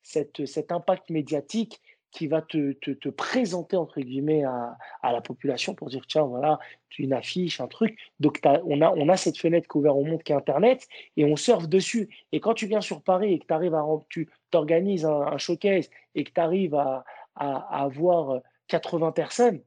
[0.03, 1.81] cet impact médiatique
[2.11, 6.59] qui va te, te, te, présenter, entre guillemets, à, la population pour dire, tiens, voilà,
[6.99, 7.97] une affiche, un truc.
[8.19, 11.37] Donc, on a, cette fenêtre qui est ouverte au monde qui est Internet et on
[11.37, 12.09] surfe dessus.
[12.33, 15.89] Et quand tu viens sur Paris et que tu arrives à, tu organises un, showcase
[16.15, 17.05] et que tu arrives à,
[17.35, 19.61] à, à, avoir 80 personnes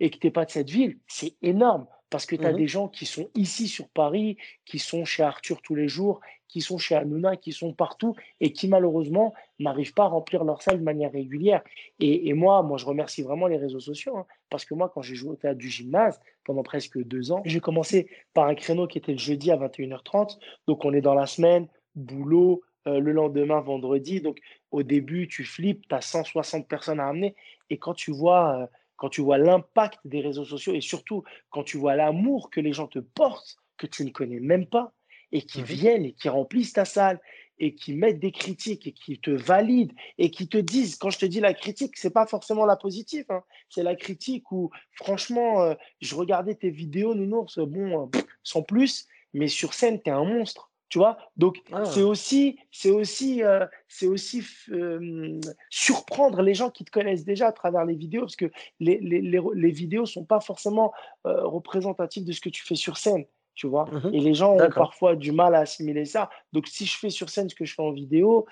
[0.00, 1.86] et que tu n'es pas de cette ville, c'est énorme.
[2.10, 5.22] Parce que tu as mmh des gens qui sont ici sur Paris, qui sont chez
[5.22, 9.92] Arthur tous les jours, qui sont chez Hanouna, qui sont partout et qui malheureusement n'arrivent
[9.92, 11.62] pas à remplir leur salle de manière régulière.
[12.00, 15.14] Et, moi, moi, je remercie vraiment les réseaux sociaux hein, parce que moi, quand j'ai
[15.14, 18.98] joué au théâtre du gymnase pendant presque deux ans, j'ai commencé par un créneau qui
[18.98, 20.38] était le jeudi à 21h30.
[20.66, 24.22] Donc, on est dans la semaine, boulot, euh, le lendemain, vendredi.
[24.22, 24.38] Donc,
[24.70, 27.36] au début, tu flippes, tu as 160 personnes à amener.
[27.68, 28.70] Et quand tu vois.
[28.98, 32.74] Quand tu vois l'impact des réseaux sociaux et surtout quand tu vois l'amour que les
[32.74, 34.92] gens te portent, que tu ne connais même pas,
[35.32, 37.20] et qui mmh viennent et qui remplissent ta salle
[37.58, 41.18] et qui mettent des critiques et qui te valident et qui te disent, quand je
[41.18, 43.42] te dis la critique, c'est pas forcément la positive, hein.
[43.68, 49.06] c'est la critique où franchement, euh, je regardais tes vidéos, nounours, bon, euh, sans plus,
[49.34, 50.70] mais sur scène, tu es un monstre.
[50.88, 51.84] Tu vois Donc, ah.
[51.84, 57.48] c'est aussi, c'est aussi, euh, c'est aussi euh, surprendre les gens qui te connaissent déjà
[57.48, 60.92] à travers les vidéos, parce que les, les, les, vidéos ne sont pas forcément
[61.26, 63.26] euh, représentatives de ce que tu fais sur scène.
[63.54, 66.30] Tu vois mmh Et les gens ont parfois du mal à assimiler ça.
[66.52, 68.46] Donc, si je fais sur scène ce que je fais en vidéo,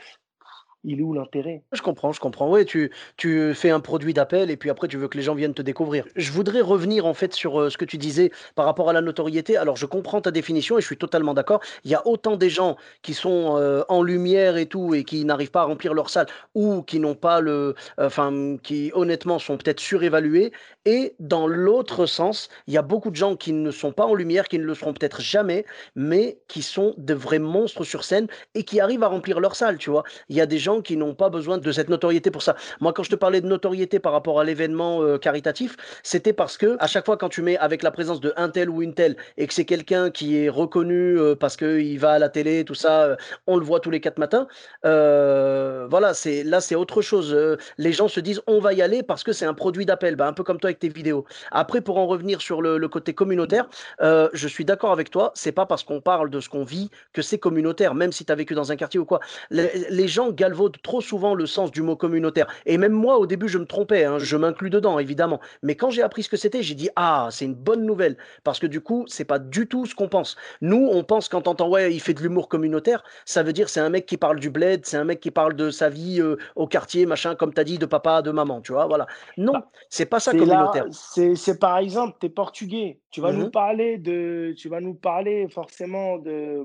[0.86, 1.62] il est où l'intérêt?
[1.72, 2.50] Je comprends, je comprends.
[2.50, 5.34] Oui, tu, tu fais un produit d'appel et puis après tu veux que les gens
[5.34, 6.06] viennent te découvrir.
[6.14, 9.00] Je voudrais revenir en fait sur euh, ce que tu disais par rapport à la
[9.00, 9.56] notoriété.
[9.56, 11.60] Alors je comprends ta définition et je suis totalement d'accord.
[11.84, 15.24] Il y a autant des gens qui sont euh, en lumière et tout et qui
[15.24, 19.56] n'arrivent pas à remplir leur salle ou qui n'ont pas le, enfin qui honnêtement sont
[19.56, 20.52] peut-être surévalués.
[20.84, 24.14] Et dans l'autre sens, il y a beaucoup de gens qui ne sont pas en
[24.14, 25.64] lumière, qui ne le seront peut-être jamais,
[25.96, 29.78] mais qui sont de vrais monstres sur scène et qui arrivent à remplir leur salle.
[29.78, 32.42] Tu vois, il y a des gens qui n'ont pas besoin de cette notoriété pour
[32.42, 32.56] ça.
[32.80, 36.56] Moi, quand je te parlais de notoriété par rapport à l'événement euh, caritatif, c'était parce
[36.56, 38.94] que à chaque fois quand tu mets avec la présence de un tel ou une
[38.94, 42.64] telle et que c'est quelqu'un qui est reconnu euh, parce qu'il va à la télé,
[42.64, 44.46] tout ça, euh, on le voit tous les quatre matins.
[44.82, 47.36] voilà, c'est là c'est autre chose.
[47.78, 50.26] les gens se disent on va y aller parce que c'est un produit d'appel, bah,
[50.26, 51.24] un peu comme toi avec tes vidéos.
[51.50, 53.68] Après, pour en revenir sur le, côté communautaire,
[54.00, 55.32] je suis d'accord avec toi.
[55.34, 58.32] C'est pas parce qu'on parle de ce qu'on vit que c'est communautaire, même si tu
[58.32, 59.20] as vécu dans un quartier ou quoi.
[59.50, 62.46] Les, gens galvaudent trop souvent le sens du mot communautaire.
[62.64, 65.40] Et même moi, au début, je me trompais, hein, je m'inclus dedans, évidemment.
[65.62, 68.16] Mais quand j'ai appris ce que c'était, j'ai dit Ah, c'est une bonne nouvelle.
[68.44, 70.36] Parce que du coup, c'est pas du tout ce qu'on pense.
[70.60, 73.68] Nous, on pense quand on entend Ouais, il fait de l'humour communautaire, ça veut dire
[73.68, 76.20] c'est un mec qui parle du bled, c'est un mec qui parle de sa vie
[76.20, 79.06] euh, au quartier, machin, comme tu as dit, de papa, de maman, tu vois, voilà.
[79.36, 80.86] Non, bah, c'est pas ça communautaire.
[80.90, 84.54] C'est par exemple, tu es portugais, tu vas nous mmh parler de.
[84.56, 86.64] Tu vas nous parler forcément de.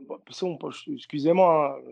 [0.93, 1.91] Excusez-moi, hein,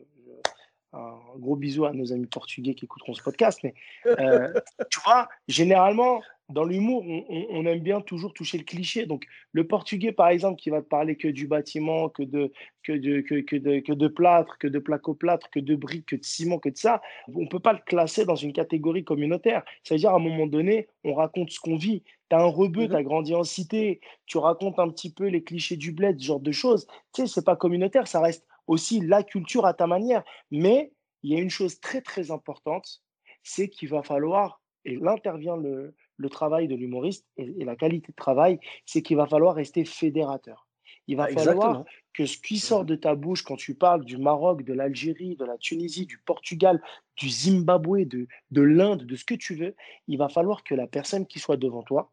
[0.93, 3.59] un gros bisou à nos amis portugais qui écouteront ce podcast.
[3.63, 3.73] Mais
[4.07, 4.53] euh,
[4.89, 9.05] tu vois, généralement, dans l'humour, on, aime bien toujours toucher le cliché.
[9.05, 12.93] Donc, le portugais, par exemple, qui va te parler que du bâtiment, que de, que
[12.93, 16.23] de, que, que de, que de plâtre, que de placo-plâtre, que de briques, que de
[16.23, 17.01] ciment, que de ça,
[17.35, 19.63] on ne peut pas le classer dans une catégorie communautaire.
[19.83, 22.01] C'est-à-dire, à un moment donné, on raconte ce qu'on vit.
[22.31, 25.27] Tu as un rebeu, mmh tu as grandi en cité, tu racontes un petit peu
[25.27, 26.87] les clichés du bled, ce genre de choses.
[27.13, 30.23] Tu sais, ce n'est pas communautaire, ça reste aussi la culture à ta manière.
[30.51, 33.01] Mais il y a une chose très, très importante,
[33.43, 38.11] c'est qu'il va falloir, et là intervient le, le travail de l'humoriste et, la qualité
[38.11, 40.67] de travail, c'est qu'il va falloir rester fédérateur.
[41.07, 44.63] Il va falloir que ce qui sort de ta bouche quand tu parles du Maroc,
[44.63, 46.79] de l'Algérie, de la Tunisie, du Portugal,
[47.17, 49.75] du Zimbabwe, de, de l'Inde, de ce que tu veux,
[50.07, 52.11] il va falloir que la personne qui soit devant toi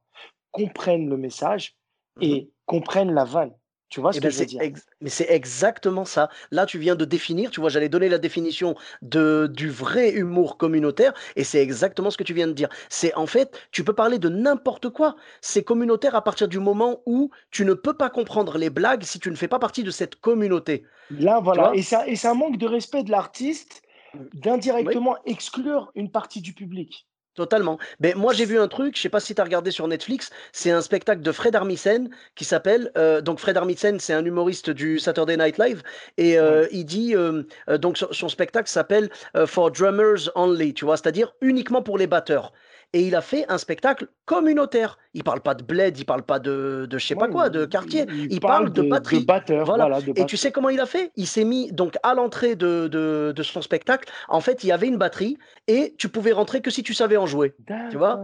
[0.53, 1.77] comprenne le message
[2.23, 3.55] et mmh comprenne la vanne.
[3.89, 4.61] Tu vois ce eh que ben, je veux dire?
[5.01, 6.29] Mais c'est exactement ça.
[6.51, 10.59] Là, tu viens de définir, tu vois, j'allais donner la définition de, du vrai humour
[10.59, 12.69] communautaire, et c'est exactement ce que tu viens de dire.
[12.89, 15.17] C'est en fait, tu peux parler de n'importe quoi.
[15.41, 19.21] C'est communautaire à partir du moment où tu ne peux pas comprendre les blagues si
[19.21, 20.85] tu ne fais pas partie de cette communauté.
[21.11, 21.71] Là, voilà.
[21.75, 23.83] Et ça, et ça manque de respect de l'artiste
[24.15, 24.19] mmh.
[24.35, 27.07] d'indirectement exclure une partie du public.
[27.37, 27.79] Totalement.
[28.01, 30.31] Mais moi, j'ai vu un truc, je sais pas si tu as regardé sur Netflix,
[30.53, 32.91] c'est un spectacle de Fred Armisen qui s'appelle.
[32.97, 35.83] Euh, donc, Fred Armisen, c'est un humoriste du Saturday Night Live.
[36.17, 37.15] Et euh, il dit.
[37.15, 37.43] Euh,
[37.79, 39.11] donc, son spectacle s'appelle
[39.47, 42.53] For Drummers Only, tu vois, c'est-à-dire uniquement pour les batteurs
[42.93, 44.99] et il a fait un spectacle communautaire.
[45.15, 47.65] Il parle pas de bled, il parle pas de, de je sais pas quoi, de
[47.65, 48.07] quartier.
[48.31, 49.25] Il, parle, de, batterie.
[49.25, 49.99] batteur, voilà.
[50.15, 51.13] et tu sais comment il a fait?
[51.17, 54.11] Il s'est mis donc à l'entrée de, de, son spectacle.
[54.29, 57.17] En fait, il y avait une batterie et tu pouvais rentrer que si tu savais
[57.17, 57.55] en jouer.
[57.91, 58.21] Tu vois?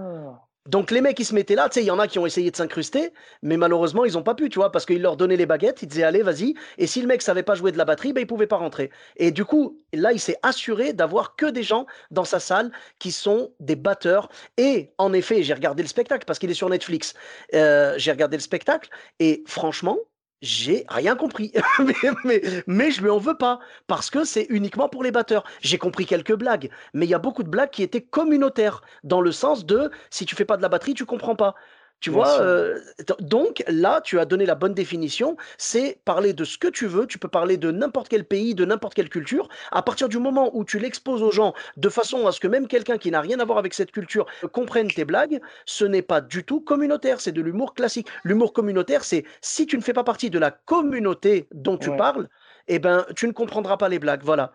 [0.69, 2.27] Donc les mecs ils se mettaient là, tu sais, il y en a qui ont
[2.27, 5.37] essayé de s'incruster, mais malheureusement ils n'ont pas pu, tu vois, parce qu'ils leur donnaient
[5.37, 7.85] les baguettes, ils disaient allez vas-y, et si le mec savait pas jouer de la
[7.85, 8.91] batterie, ben il pouvait pas rentrer.
[9.17, 13.13] Et du coup là il s'est assuré d'avoir que des gens dans sa salle qui
[13.13, 14.29] sont des batteurs.
[14.57, 17.15] Et en effet j'ai regardé le spectacle parce qu'il est sur Netflix.
[17.55, 19.99] Euh, j'ai regardé le spectacle et franchement
[20.43, 21.53] j'ai rien compris.
[22.25, 25.45] mais, mais, je lui en veux pas, parce que c'est uniquement pour les batteurs.
[25.61, 29.21] J'ai compris quelques blagues, mais il y a beaucoup de blagues qui étaient communautaires, dans
[29.21, 31.55] le sens de si tu fais pas de la batterie, tu comprends pas.
[32.03, 32.81] Tu vois, euh,
[33.21, 35.37] donc là, tu as donné la bonne définition.
[35.57, 37.07] C'est parler de ce que tu veux.
[37.07, 39.49] Tu peux parler de n'importe quel pays, de n'importe quelle culture.
[39.71, 42.67] À partir du moment où tu l'exposes aux gens de façon à ce que même
[42.67, 46.21] quelqu'un qui n'a rien à voir avec cette culture comprenne tes blagues, ce n'est pas
[46.21, 47.21] du tout communautaire.
[47.21, 48.09] C'est de l'humour classique.
[48.25, 52.29] L'humour communautaire, c'est si tu ne fais pas partie de la communauté dont tu parles,
[52.67, 54.23] eh ben, tu ne comprendras pas les blagues.
[54.25, 54.53] Voilà.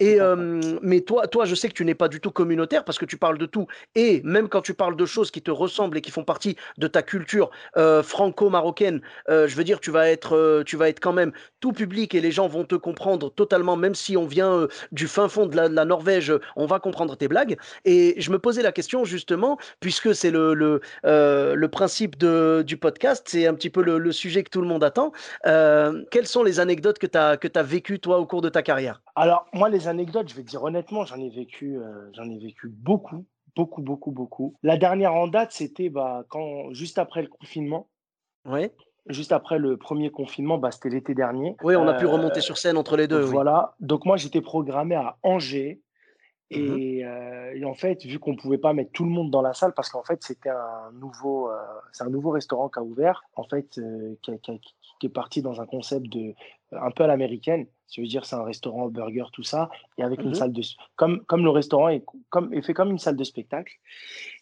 [0.00, 0.18] Et,
[0.82, 3.16] mais toi, toi, je sais que tu n'es pas du tout communautaire parce que tu
[3.16, 3.66] parles de tout.
[3.94, 6.86] Et même quand tu parles de choses qui te ressemblent et qui font partie de
[6.86, 7.50] ta culture
[8.02, 12.20] franco-marocaine, je veux dire, tu vas, être, tu vas être quand même tout public et
[12.20, 15.68] les gens vont te comprendre totalement, même si on vient du fin fond de la,
[15.84, 17.56] Norvège, on va comprendre tes blagues.
[17.84, 22.76] Et je me posais la question justement, puisque c'est le, le, le principe de, du
[22.76, 25.12] podcast, c'est un petit peu le, sujet que tout le monde attend.
[25.44, 28.62] quelles sont les anecdotes que tu as, que as vécues, toi, au cours de ta
[28.62, 29.00] carrière?
[29.16, 32.38] Alors, moi, les anecdotes, je vais te dire honnêtement, j'en ai vécu, euh, j'en ai
[32.38, 34.54] vécu beaucoup, beaucoup, beaucoup, beaucoup.
[34.62, 37.88] La dernière en date, c'était bah, quand juste après le confinement.
[38.44, 38.70] Oui.
[39.08, 41.56] Juste après le premier confinement, bah, c'était l'été dernier.
[41.62, 43.20] Oui, on a pu remonter euh, sur scène entre les deux.
[43.20, 43.74] Voilà.
[43.80, 45.80] Donc moi, j'étais programmé à Angers.
[46.50, 49.42] Mmh euh, et, en fait, vu qu'on ne pouvait pas mettre tout le monde dans
[49.42, 51.50] la salle, parce qu'en fait, c'était un nouveau,
[51.92, 53.68] c'est un nouveau restaurant qui a ouvert, en fait,
[54.22, 54.74] qui, qui,
[55.06, 56.34] est parti dans un concept de
[56.72, 57.66] un peu à l'américaine.
[57.86, 60.62] Ça veut dire c'est un restaurant, burger, tout ça, et avec une mmh salle de
[60.96, 63.72] comme comme le restaurant est comme est fait comme une salle de spectacle.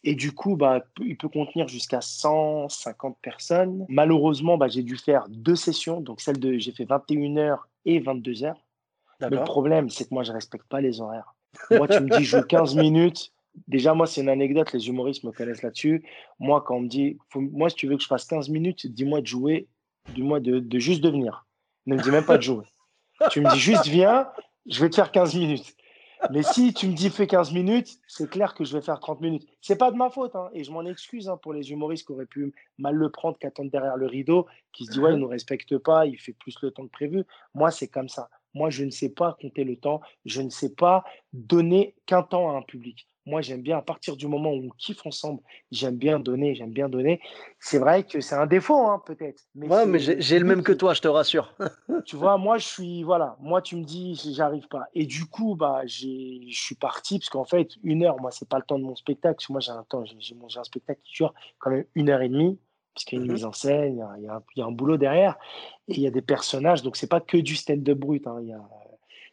[0.03, 3.87] Et du coup, bah, il peut contenir jusqu'à 150 personnes.
[3.89, 8.55] Malheureusement, bah, j'ai dû faire deux sessions, donc celle de j'ai fait 21h et 22h.
[9.21, 11.35] Le problème, c'est que moi, je respecte pas les horaires.
[11.71, 13.33] Moi, tu me dis joue 15 minutes.
[13.69, 16.05] Déjà, moi, c'est une anecdote, les humoristes me connaissent là-dessus.
[16.39, 19.23] Moi, quand on me dit, moi, si tu veux que je fasse 15 minutes, dis-moi
[19.23, 19.67] de jouer,
[20.15, 21.47] dis-moi de, de juste de venir.
[21.87, 22.65] Ne me dis même pas de jouer.
[23.31, 24.29] Tu me dis juste viens,
[24.67, 25.77] je vais te faire 15 minutes.
[26.31, 29.21] Mais si tu me dis fais 15 minutes, c'est clair que je vais faire 30
[29.21, 29.47] minutes.
[29.61, 32.13] C'est pas de ma faute, hein, et je m'en excuse hein, pour les humoristes qui
[32.13, 35.19] auraient pu mal le prendre, qui attendent derrière le rideau, qui se disent ouais, il
[35.19, 37.25] nous respecte pas, il fait plus le temps que prévu.
[37.55, 38.29] Moi, c'est comme ça.
[38.55, 42.55] Moi, je ne sais pas compter le temps, je ne sais pas donner qu'un temps
[42.55, 43.07] à un public.
[43.27, 46.71] Moi, j'aime bien, à partir du moment où on kiffe ensemble, j'aime bien donner, j'aime
[46.71, 47.21] bien donner.
[47.59, 49.43] C'est vrai que c'est un défaut, hein, peut-être.
[49.57, 51.53] Mais ouais, mais j'ai le même que toi, je te rassure.
[52.05, 54.85] tu vois, moi, je suis, voilà, moi, tu me dis, j'arrive pas.
[54.95, 58.59] Et du coup, bah, je suis parti, parce qu'en fait, une heure, moi, c'est pas
[58.59, 59.45] le temps de mon spectacle.
[59.51, 62.61] Moi, j'ai un temps, j'ai un spectacle qui dure quand même une heure et demie,
[62.95, 64.29] puisqu'il y a une mmh mise en scène, il y
[64.63, 65.37] a, un boulot derrière,
[65.89, 68.27] et il y a des personnages, donc c'est pas que du stand-up brut.
[68.27, 68.63] Hein, il y a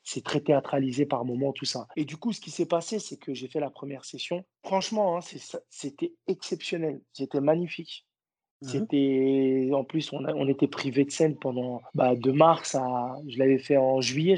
[0.03, 1.87] c'est très théâtralisé par moments, tout ça.
[1.95, 4.43] Et du coup, ce qui s'est passé, c'est que j'ai fait la première session.
[4.65, 5.21] Franchement, hein,
[5.69, 7.01] c'était exceptionnel.
[7.13, 8.05] C'était magnifique.
[8.61, 12.75] Mmh c'était en plus on, a, on était privé de scène pendant bah, de mars
[12.75, 14.37] à je l'avais fait en juillet.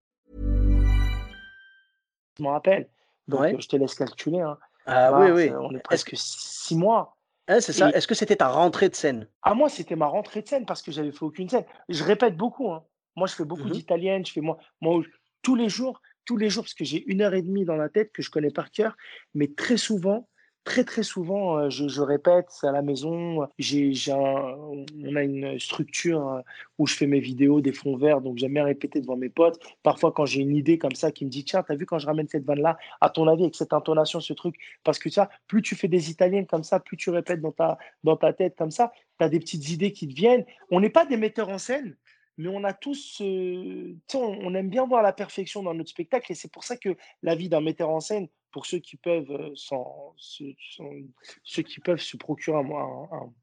[2.41, 2.89] Je m'en rappelle.
[3.27, 3.55] Donc ouais.
[3.59, 4.57] je te laisse calculer hein.
[4.87, 5.51] Ah Mars, oui oui.
[5.59, 7.15] On est presque six mois.
[7.47, 7.91] Hein, c'est ça.
[7.91, 9.27] Est-ce que c'était ta rentrée de scène?
[9.43, 11.65] Ah moi c'était ma rentrée de scène parce que j'avais fait aucune scène.
[11.87, 12.83] Je répète beaucoup hein.
[13.15, 13.73] Moi je fais beaucoup mm -hmm.
[13.73, 15.03] d'italienne, je fais moi moi
[15.43, 17.89] tous les jours tous les jours parce que j'ai une heure et demie dans la
[17.89, 18.95] tête que je connais par cœur,
[19.33, 20.27] mais très souvent,
[20.63, 23.47] très très souvent, euh, je, je répète à la maison.
[23.57, 26.41] J'ai, on a une structure euh,
[26.77, 29.59] où je fais mes vidéos, des fonds verts, donc j'aime bien répéter devant mes potes.
[29.83, 32.05] Parfois, quand j'ai une idée comme ça qui me dit tiens, t'as vu quand je
[32.05, 35.29] ramène cette vanne là, à ton avis avec cette intonation, ce truc, parce que ça,
[35.47, 38.55] plus tu fais des italiennes comme ça, plus tu répètes dans ta dans ta tête
[38.57, 40.45] comme ça, tu as des petites idées qui te viennent.
[40.69, 41.95] On n'est pas des metteurs en scène
[42.37, 46.35] mais on a tous, euh, on, aime bien voir la perfection dans notre spectacle et
[46.35, 49.51] c'est pour ça que la vie d'un metteur en scène, pour ceux qui peuvent, euh,
[49.55, 53.33] sans, ceux, qui peuvent se procurer un, un,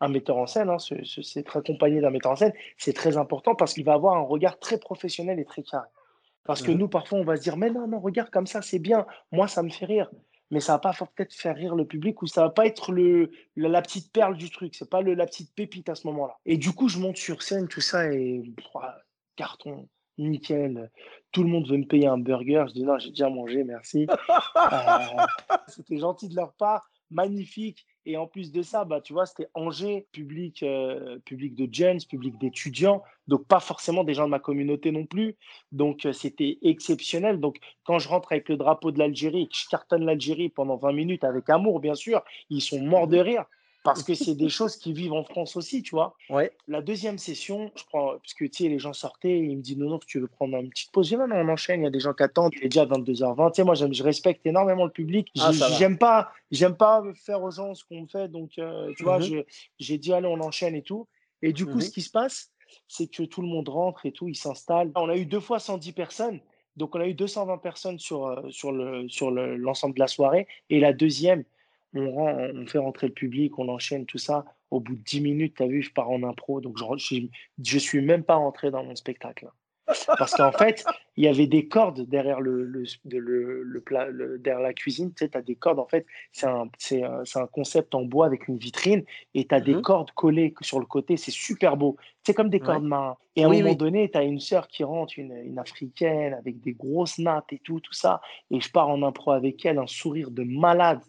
[0.00, 3.74] un metteur en scène, hein, c'est accompagné d'un metteur en scène, c'est très important parce
[3.74, 5.88] qu'il va avoir un regard très professionnel et très carré.
[6.44, 8.62] Parce que mmh nous, parfois, on va se dire, mais non, non, regarde comme ça,
[8.62, 10.10] c'est bien, moi, ça me fait rire
[10.50, 13.30] mais ça va pas peut-être faire rire le public ou ça va pas être le,
[13.56, 14.74] la, petite perle du truc.
[14.74, 16.36] C'est pas le, la petite pépite à ce moment-là.
[16.46, 18.42] Et du coup, je monte sur scène, tout ça, et
[19.34, 20.90] carton, nickel.
[21.32, 22.64] Tout le monde veut me payer un burger.
[22.68, 24.06] Je dis non, j'ai déjà mangé, merci.
[24.56, 25.22] Euh,
[25.68, 27.86] c'était gentil de leur part, magnifique.
[28.04, 31.98] Et en plus de ça, bah, tu vois, c'était Angers, public, euh, public de jeunes,
[32.08, 35.36] public d'étudiants, donc pas forcément des gens de ma communauté non plus.
[35.72, 37.38] Donc euh, c'était exceptionnel.
[37.40, 40.92] Donc quand je rentre avec le drapeau de l'Algérie, que je cartonne l'Algérie pendant 20
[40.92, 43.44] minutes avec amour, bien sûr, ils sont morts de rire
[43.86, 46.14] parce que c'est des choses qui vivent en France aussi, tu vois.
[46.28, 46.52] Ouais.
[46.68, 49.78] La deuxième session, je prends, parce que tu sais, les gens sortaient, ils me disent
[49.78, 51.06] non, non, tu veux prendre une petite pause.
[51.06, 52.68] Je dis non, non, on enchaîne, il y a des gens qui attendent, il est
[52.68, 53.52] déjà 22h20.
[53.52, 55.30] Tu sais, moi, je respecte énormément le public.
[55.38, 59.18] Ah, j'aime pas, j'aime pas faire aux gens ce qu'on fait, donc, euh, tu vois,
[59.18, 59.44] mm-hmm.
[59.78, 61.08] j'ai dit, allez, on enchaîne et tout.
[61.42, 61.92] Et du coup, ce mm-hmm.
[61.92, 62.50] qui se passe,
[62.88, 64.90] c'est que tout le monde rentre et tout, il s'installe.
[64.96, 66.40] On a eu deux fois 110 personnes.
[66.76, 70.46] Donc, on a eu 220 personnes sur, euh, sur l'ensemble sur le, de la soirée.
[70.68, 71.44] Et la deuxième,
[71.98, 74.44] on, fait rentrer le public, on enchaîne tout ça.
[74.70, 76.60] Au bout de 10 minutes, tu as vu, je pars en impro.
[76.60, 77.20] Donc, je,
[77.62, 79.48] je, suis même pas rentré dans mon spectacle.
[79.86, 80.84] Parce qu'en fait,
[81.16, 85.12] il y avait des cordes derrière le, le, le, le plat, derrière la cuisine.
[85.14, 85.78] Tu sais, as des cordes.
[85.78, 89.02] En fait, c'est un, un, un, concept en bois avec une vitrine
[89.34, 91.16] et tu as des mmh cordes collées sur le côté.
[91.16, 91.96] C'est super beau.
[92.22, 93.16] C'est comme des cordes main.
[93.34, 96.60] Et à un moment donné, tu as une sœur qui rentre, une, une, africaine, avec
[96.60, 98.20] des grosses nattes et tout, tout ça.
[98.50, 101.00] Et je pars en impro avec elle, un sourire de malade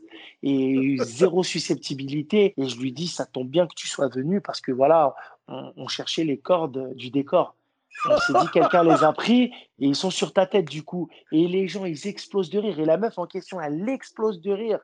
[0.42, 2.54] et zéro susceptibilité.
[2.56, 5.16] Et je lui dis, ça tombe bien que tu sois venu parce que voilà,
[5.50, 7.57] on cherchait les cordes du décor.
[8.06, 9.46] On s'est dit, quelqu'un les a pris
[9.80, 11.10] et ils sont sur ta tête du coup.
[11.32, 12.80] Et les gens, ils explosent de rire.
[12.80, 14.80] Et la meuf en question, elle explose de rire.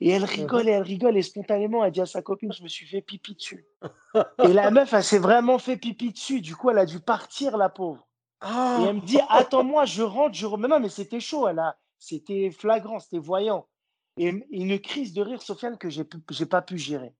[0.00, 1.16] Et elle rigole et elle rigole.
[1.16, 3.66] Et spontanément, elle dit à sa copine, je me suis fait pipi dessus.
[4.42, 6.40] Et la meuf, elle s'est vraiment fait pipi dessus.
[6.40, 8.06] Du coup, elle a dû partir, la pauvre.
[8.42, 11.48] Et elle me dit, attends-moi, je rentre, je Mais non, mais c'était chaud.
[11.48, 11.76] Elle a...
[11.98, 13.66] C'était flagrant, c'était voyant.
[14.18, 17.14] Et une crise de rire, Sofiane, que j'ai n'ai pas pu gérer.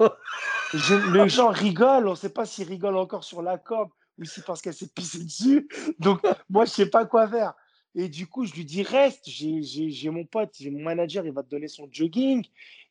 [1.12, 4.40] les gens rigolent, on ne sait pas s'ils rigolent encore sur la corde ou si
[4.42, 5.68] parce qu'elle s'est pissée dessus.
[5.98, 7.54] Donc, moi, je sais pas quoi faire.
[7.94, 9.24] Et du coup, je lui dis reste.
[9.26, 12.44] J'ai mon pote, j'ai mon manager, il va te donner son jogging.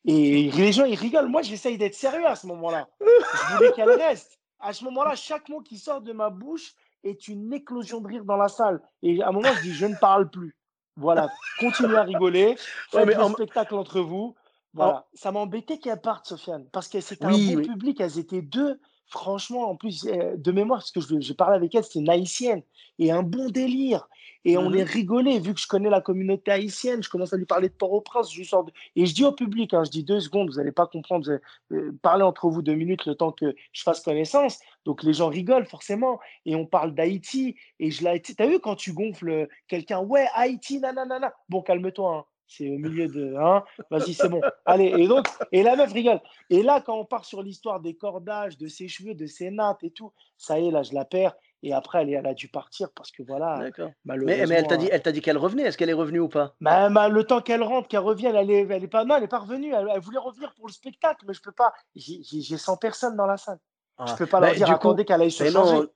[0.04, 1.28] Et les gens, ils rigolent.
[1.28, 2.88] Moi, j'essaye d'être sérieux à ce moment-là.
[3.00, 4.38] Je voulais qu'elle reste.
[4.60, 8.24] À ce moment-là, chaque mot qui sort de ma bouche est une éclosion de rire
[8.24, 8.80] dans la salle.
[9.02, 10.56] Et à un moment, je dis je ne parle plus.
[10.96, 12.54] Voilà, continuez à rigoler.
[12.90, 14.36] Faites ouais, un spectacle entre vous.
[14.72, 15.06] Voilà.
[15.12, 18.00] Ça m'embêtait qu'elle parte, Sofiane, parce que c'était un bon public.
[18.00, 18.80] Elles étaient deux.
[19.14, 22.10] Franchement, en plus, euh, de mémoire, parce que je, je parlais avec elle, c'était une
[22.10, 22.62] haïtienne
[22.98, 24.08] et un bon délire.
[24.44, 27.46] Et on est rigolé, vu que je connais la communauté haïtienne, je commence à lui
[27.46, 28.34] parler de Port-au-Prince.
[28.34, 30.88] Je sors Et je dis au public, hein, je dis deux secondes, vous n'allez pas
[30.88, 34.58] comprendre, vous euh, parlez entre vous deux minutes le temps que je fasse connaissance.
[34.84, 36.18] Donc les gens rigolent forcément.
[36.44, 37.54] Et on parle d'Haïti.
[37.78, 38.20] Et je l'ai.
[38.20, 41.32] T'as vu quand tu gonfles quelqu'un, ouais, Haïti, nanana.
[41.48, 42.16] Bon, calme-toi.
[42.16, 42.24] Hein.
[42.46, 43.34] C'est au milieu de.
[43.36, 44.40] Hein Vas-y, c'est bon.
[44.66, 46.20] Allez, et donc, et la meuf rigole.
[46.50, 49.82] Et là, quand on part sur l'histoire des cordages, de ses cheveux, de ses nattes
[49.82, 51.34] et tout, ça y est, là, je la perds.
[51.62, 53.70] Et après, elle, elle a dû partir parce que voilà.
[54.04, 55.62] Mais, mais elle t'a dit, elle t'a dit qu'elle revenait.
[55.62, 56.54] Est-ce qu'elle est revenue ou pas?
[56.60, 59.06] Bah, bah, Le temps qu'elle rentre, qu'elle revienne, elle est, elle est pas.
[59.06, 59.72] Non, elle n'est pas revenue.
[59.72, 61.72] Elle, voulait revenir pour le spectacle, mais je peux pas.
[61.94, 63.58] J'ai 100 personnes dans la salle.
[63.98, 65.76] Je Je peux pas leur bah, dire attendez qu'elle aille se changer.
[65.76, 65.88] Non,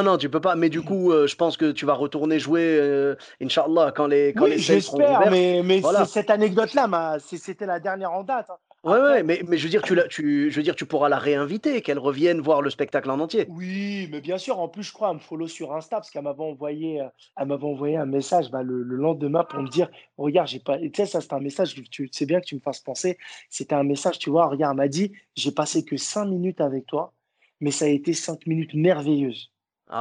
[0.00, 0.54] non, tu peux pas.
[0.54, 4.32] Mais du coup, euh, je pense que tu vas retourner jouer, euh, Inch'Allah, quand les,
[4.32, 8.46] quand oui, J'espère, mais, mais cette anecdote-là, c'était la dernière en date.
[8.48, 8.56] Hein.
[8.84, 11.18] Ouais, ouais, mais, mais je veux dire, tu, tu, je veux dire, tu pourras la
[11.18, 13.46] réinviter, qu'elle revienne voir le spectacle en entier.
[13.48, 14.58] Oui, mais bien sûr.
[14.58, 17.46] En plus, je crois, elle me follow sur Insta parce qu'elle m'avait envoyé, euh, elle
[17.46, 20.78] m'avait envoyé un message bah, le, lendemain pour me dire, regarde, j'ai pas.
[20.78, 21.76] Tu sais, ça, c'est un message.
[21.90, 23.18] Tu sais bien que tu me fasses penser.
[23.48, 24.48] C'était un message, tu vois.
[24.48, 27.12] Regarde, elle m'a dit, j'ai passé que cinq minutes avec toi,
[27.60, 29.51] mais ça a été cinq minutes merveilleuses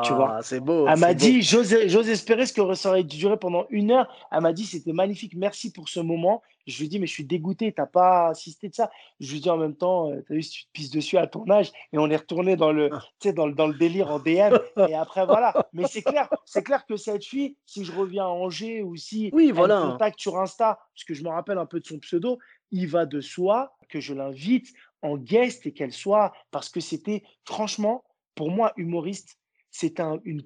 [0.04, 0.38] tu vois.
[0.38, 0.88] Ah, c'est beau.
[0.88, 4.08] Elle m'a dit, j'ose espérer ce que ça aurait duré pendant une heure.
[4.32, 6.42] Elle m'a dit, c'était magnifique, merci pour ce moment.
[6.68, 8.92] Je lui ai dit, mais je suis dégoûté, t'as pas assisté de ça.
[9.20, 11.18] Je lui ai dit en même temps, euh, t'as vu si tu te pisses dessus
[11.18, 11.72] à ton âge.
[11.92, 13.32] Et on est retourné dans le, ah.
[13.32, 14.58] dans, dans le délire en DM.
[14.90, 15.68] Et après, voilà.
[15.74, 19.30] Mais c'est clair, c'est clair que cette fille, si je reviens à Angers ou si
[19.34, 19.84] oui, elle voilà.
[19.84, 22.38] me contacte sur Insta, parce que je me rappelle un peu de son pseudo,
[22.72, 27.24] il va de soi que je l'invite en guest et qu'elle soit, parce que c'était
[27.44, 28.04] franchement,
[28.36, 29.38] pour moi, humoriste,
[29.72, 30.44] c'est une,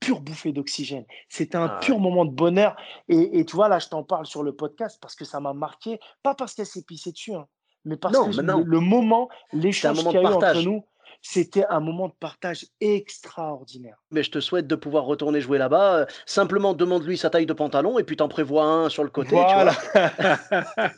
[0.00, 1.04] pure bouffée d'oxygène.
[1.28, 2.76] C'est un ah pur moment de bonheur.
[3.08, 6.00] Et, tu vois, là, je t'en parle sur le podcast parce que ça m'a marqué,
[6.22, 7.46] pas parce qu'elle s'est pissée dessus, hein,
[7.84, 10.84] mais parce que le, moment, l'échange qu'il y a eu entre nous,
[11.22, 13.96] c'était un moment de partage extraordinaire.
[14.10, 15.96] Mais je te souhaite de pouvoir retourner jouer là-bas.
[15.96, 19.30] Euh, simplement, demande-lui sa taille de pantalon et puis t'en prévois un sur le côté.
[19.30, 19.74] Voilà.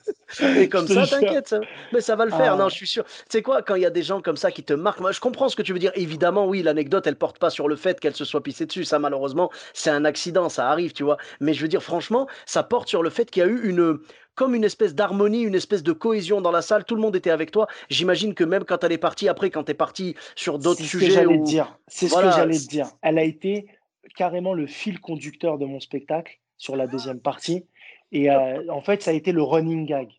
[0.56, 1.54] et comme ça, t'inquiète.
[1.92, 2.54] Mais ça va le faire.
[2.54, 2.56] Ah.
[2.56, 3.04] Non, je suis sûr.
[3.04, 5.12] Tu sais quoi, quand il y a des gens comme ça qui te marquent, moi,
[5.12, 5.92] je comprends ce que tu veux dire.
[5.94, 8.84] Évidemment, oui, l'anecdote, elle porte pas sur le fait qu'elle se soit pissée dessus.
[8.84, 11.16] Ça, malheureusement, c'est un accident, ça arrive, tu vois.
[11.40, 13.98] Mais je veux dire, franchement, ça porte sur le fait qu'il y a eu une
[14.36, 16.84] comme une espèce d'harmonie, une espèce de cohésion dans la salle.
[16.84, 17.66] Tout le monde était avec toi.
[17.90, 21.06] J'imagine que même quand elle est partie, après, quand tu es parti sur d'autres sujets.
[21.06, 21.78] C'est ce que j'allais dire.
[21.88, 22.86] C'est ce que j'allais te dire.
[23.02, 23.66] Elle a été
[24.14, 27.66] carrément le fil conducteur de mon spectacle sur la deuxième partie.
[28.12, 30.10] Et euh, en fait, ça a été le running gag.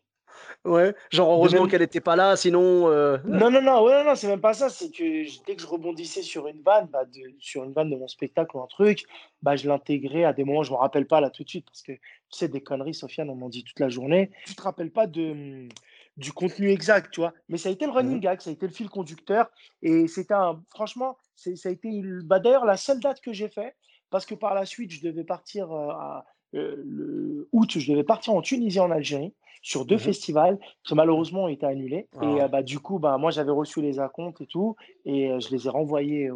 [0.64, 2.88] Ouais, genre heureusement qu'elle n'était pas là, sinon.
[2.88, 4.68] Euh, non, non, non, ouais, non, c'est même pas ça.
[4.68, 7.96] C'est que dès que je rebondissais sur une vanne, bah, de, sur une vanne de
[7.96, 9.04] mon spectacle ou un truc,
[9.42, 11.82] bah, je l'intégrais à des moments, je me rappelle pas là tout de suite, parce
[11.82, 11.92] que
[12.30, 14.30] tu sais, des conneries, Sofiane, on m'en dit toute la journée.
[14.46, 15.68] Tu te rappelles pas de, mmh,
[16.16, 17.32] du contenu exact, tu vois.
[17.48, 19.50] Mais ça a été le running mmh gag, ça a été le fil conducteur.
[19.82, 20.62] Et c'était un.
[20.70, 23.74] Franchement, ça a été bah, d'ailleurs la seule date que j'ai fait,
[24.10, 26.26] parce que par la suite, je devais partir euh, à.
[26.54, 30.94] Euh, le août, je devais partir en Tunisie, en Algérie sur deux mmh festivals qui
[30.94, 32.08] malheureusement ont été annulés.
[32.22, 32.48] Et ah.
[32.48, 35.70] bah, du coup, bah, moi, j'avais reçu les acomptes et tout, et je les ai
[35.70, 36.30] renvoyés.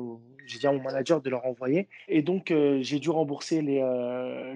[0.44, 1.88] J'ai dit à mon manager de leur renvoyer.
[2.08, 3.82] Et donc, j'ai dû rembourser les,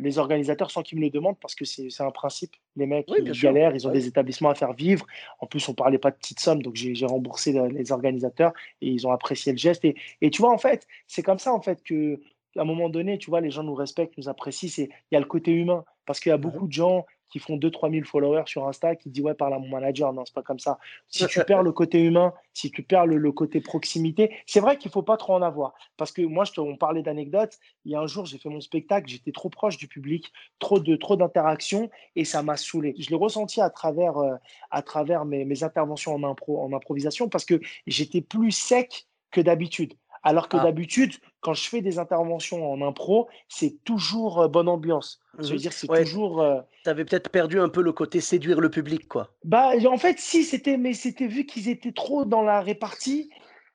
[0.00, 2.52] les organisateurs sans qu'ils me le demandent parce que c'est un principe.
[2.74, 5.06] Les mecs, ils galèrent, ils ont des établissements à faire vivre.
[5.40, 8.88] En plus, on ne parlait pas de petites sommes, donc j'ai remboursé les organisateurs et
[8.88, 9.84] ils ont apprécié le geste.
[9.84, 12.20] Et, et tu vois, en fait, c'est comme ça, en fait, que
[12.56, 14.86] à un moment donné, tu vois, les gens nous respectent, nous apprécient.
[15.10, 15.84] Il y a le côté humain.
[16.06, 19.10] Parce qu'il y a beaucoup de gens qui font 2-3 000 followers sur Insta qui
[19.10, 20.12] disent Ouais, parle à mon manager.
[20.12, 20.78] Non, c'est pas comme ça.
[21.08, 24.90] Si tu perds le côté humain, si tu perds le, côté proximité, c'est vrai qu'il
[24.90, 25.74] faut pas trop en avoir.
[25.96, 27.58] Parce que moi, je te, on parlait d'anecdotes.
[27.84, 30.80] Il y a un jour, j'ai fait mon spectacle, j'étais trop proche du public, trop
[30.80, 32.94] de trop d'interactions et ça m'a saoulé.
[32.98, 34.36] Je l'ai ressenti à travers, euh,
[34.70, 39.40] à travers mes, mes interventions en, impro, en improvisation parce que j'étais plus sec que
[39.40, 39.94] d'habitude.
[40.26, 40.64] Alors que ah.
[40.64, 45.20] d'habitude, quand je fais des interventions en impro, c'est toujours euh, bonne ambiance.
[45.38, 46.42] Je veux mmh dire, c'est toujours.
[46.42, 49.30] Euh tu avais peut-être perdu un peu le côté séduire le public, quoi.
[49.44, 53.30] Bah, en fait, si, c'était, mais c'était vu qu'ils étaient trop dans la répartie.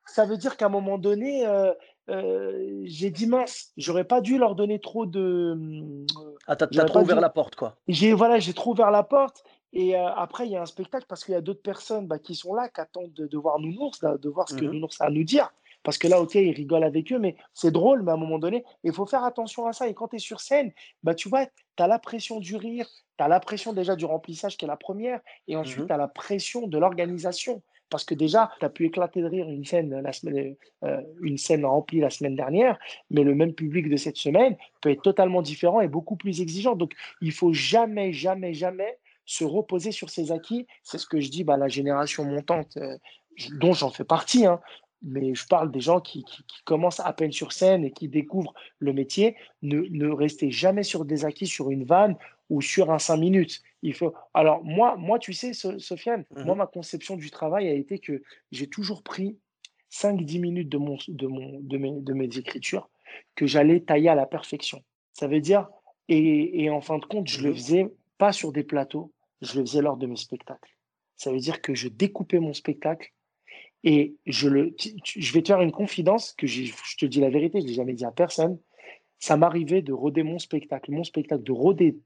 [0.06, 4.56] Ça veut dire qu'à un moment donné, euh, j'ai dit mince, j'aurais pas dû leur
[4.56, 6.06] donner trop de.
[6.48, 7.78] Ah, t'as, as trop ouvert la porte, quoi.
[7.88, 9.42] J'ai voilà, j'ai trop ouvert la porte.
[9.72, 12.36] Et après, il y a un spectacle parce qu'il y a d'autres personnes bah, qui
[12.36, 15.10] sont là, qui attendent de, voir Nounours, de, voir ce que mmh Nounours a à
[15.10, 15.50] nous dire.
[15.84, 18.39] Parce que là, ok, ils rigolent avec eux, mais c'est drôle, mais à un moment
[18.39, 19.88] donné, il faut faire attention à ça.
[19.88, 20.72] Et quand tu es sur scène,
[21.04, 24.06] bah, tu vois, tu as la pression du rire, tu as la pression déjà du
[24.06, 27.62] remplissage qui est la première, et ensuite, mmh tu as la pression de l'organisation.
[27.89, 31.38] Parce que déjà, tu as pu éclater de rire une scène, la semaine, euh, une
[31.38, 35.41] scène remplie la semaine dernière, mais le même public de cette semaine peut être totalement
[35.41, 36.76] différent et beaucoup plus exigeant.
[36.76, 40.67] Donc, il faut jamais, jamais, jamais se reposer sur ses acquis.
[40.84, 42.98] C'est ce que je dis, bah, la génération montante, euh,
[43.60, 44.62] dont j'en fais partie, hein,
[45.02, 46.26] mais je parle des gens qui,
[46.66, 49.36] commencent à peine sur scène et qui découvrent le métier.
[49.62, 52.16] Ne, ne restez jamais sur des acquis sur une vanne
[52.50, 53.62] ou sur un 5 minutes.
[53.82, 54.14] Il faut...
[54.34, 58.22] Alors, moi, moi, tu sais, Sofiane, mmh moi, ma conception du travail a été que
[58.52, 59.38] j'ai toujours pris
[59.91, 62.89] 5-10 minutes de, mon, de, mon, de, mes, de mes écritures
[63.36, 64.84] que j'allais tailler à la perfection.
[65.14, 65.68] Ça veut dire,
[66.08, 69.58] et, et en fin de compte, je le mmh faisais pas sur des plateaux, je
[69.58, 70.78] le faisais lors de mes spectacles.
[71.18, 73.12] Ça veut dire que je découpais mon spectacle
[73.84, 77.59] Et je, le, je vais te faire une confidence que je te dis la vérité,
[77.59, 78.59] je ne l'ai jamais dit à personne.
[79.19, 81.97] Ça m'arrivait de roder mon spectacle, mon spectacle, de roder.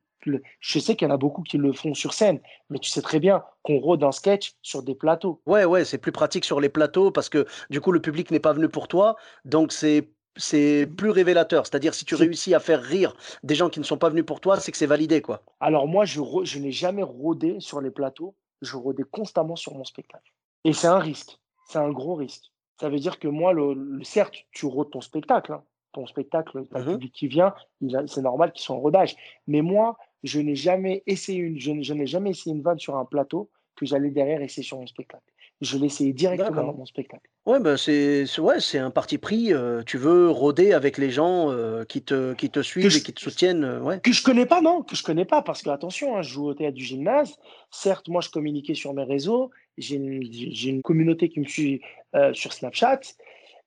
[0.59, 3.01] Je sais qu'il y en a beaucoup qui le font sur scène, mais tu sais
[3.01, 5.41] très bien qu'on rôde un sketch sur des plateaux.
[5.45, 8.39] Ouais, ouais, c'est plus pratique sur les plateaux parce que du coup, le public n'est
[8.39, 9.15] pas venu pour toi.
[9.43, 11.65] Donc, c'est c'est plus révélateur.
[11.65, 14.41] C'est-à-dire, si tu réussis à faire rire des gens qui ne sont pas venus pour
[14.41, 15.43] toi, c'est que c'est validé, quoi.
[15.59, 18.35] Alors moi, je, je n'ai jamais rôdé sur les plateaux.
[18.61, 20.33] Je rôdais constamment sur mon spectacle.
[20.65, 21.39] Et c'est un risque.
[21.65, 22.51] C'est un gros risque.
[22.79, 25.53] Ça veut dire que moi, le, certes, tu rôdes ton spectacle.
[25.53, 25.63] Hein.
[25.93, 27.53] Ton spectacle, le mmh public qui vient,
[28.07, 29.15] c'est normal qu'il soit en rodage.
[29.47, 33.05] Mais moi, je n'ai jamais essayé une, je, n'ai jamais essayé une vanne sur un
[33.05, 37.29] plateau que j'allais derrière essayer sur mon spectacle je l'essayais directement dans mon spectacle.
[37.45, 39.53] Ouais, bah c'est ouais, c'est un parti pris.
[39.53, 43.13] Euh, tu veux rôder avec les gens euh, qui, te, qui te suivent et qui
[43.13, 43.63] te soutiennent.
[43.63, 43.99] Euh, ouais.
[43.99, 46.47] Que je connais pas, non, que je connais pas, parce que attention, hein, je joue
[46.47, 47.35] au théâtre du gymnase.
[47.71, 49.51] Certes, moi, je communiquais sur mes réseaux.
[49.77, 51.81] J'ai une, une, communauté qui me suit
[52.33, 53.01] sur Snapchat.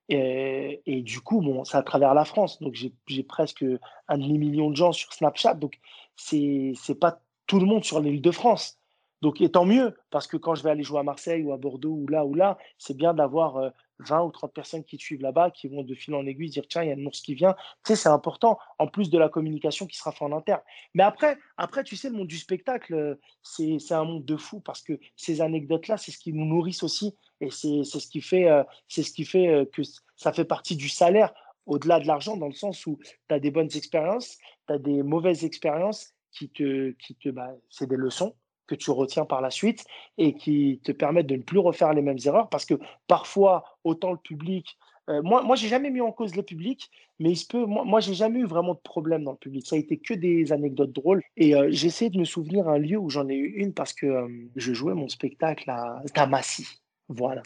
[0.09, 2.61] Et, et, du coup, bon, c'est à travers la France.
[2.61, 2.75] Donc,
[3.07, 3.65] j'ai presque
[4.09, 5.55] un demi-million de gens sur Snapchat.
[5.55, 5.79] Donc,
[6.17, 8.78] c'est pas tout le monde sur l'île de France.
[9.23, 11.57] Donc, et tant mieux, parce que quand je vais aller jouer à Marseille ou à
[11.57, 15.23] Bordeaux ou là ou là, c'est bien d'avoir 20 ou 30 personnes qui te suivent
[15.23, 17.35] là-bas, qui vont de fil en aiguille dire tiens, il y a un ours qui
[17.35, 17.55] vient.
[17.85, 20.61] Tu sais, c'est important, en plus de la communication qui sera faite en interne.
[20.95, 24.83] Mais après, après, tu sais, le monde du spectacle, c'est un monde de fou parce
[24.83, 27.17] que ces anecdotes-là, c'est ce qui nous nourrissent aussi.
[27.41, 28.49] Et c'est ce qui fait,
[28.89, 29.83] c'est ce qui fait que
[30.17, 31.33] ça fait partie du salaire
[31.67, 32.99] au-delà de l'argent, dans le sens où
[33.29, 37.51] tu as des bonnes expériences, tu as des mauvaises expériences qui te, qui te bah,
[37.69, 38.35] c'est des leçons
[38.69, 39.85] que tu retiens par la suite
[40.19, 42.75] et qui te permettent de ne plus refaire les mêmes erreurs parce que
[43.09, 44.79] parfois, autant le public.
[45.09, 47.65] Euh, moi, moi j'ai jamais mis en cause le public, mais il se peut.
[47.65, 49.67] Moi, moi j'ai jamais eu vraiment de problème dans le public.
[49.67, 51.23] Ça a été que des anecdotes drôles.
[51.37, 54.07] Et euh, j'essaie de me souvenir un lieu où j'en ai eu une parce que
[54.07, 56.67] euh, je jouais mon spectacle à, Massy.
[57.09, 57.43] Voilà.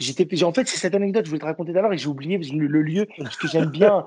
[0.00, 2.08] J'étais, en fait, c'est cette anecdote, je voulais te raconter tout à l'heure et j'ai
[2.08, 4.04] oublié le, lieu parce que j'aime bien,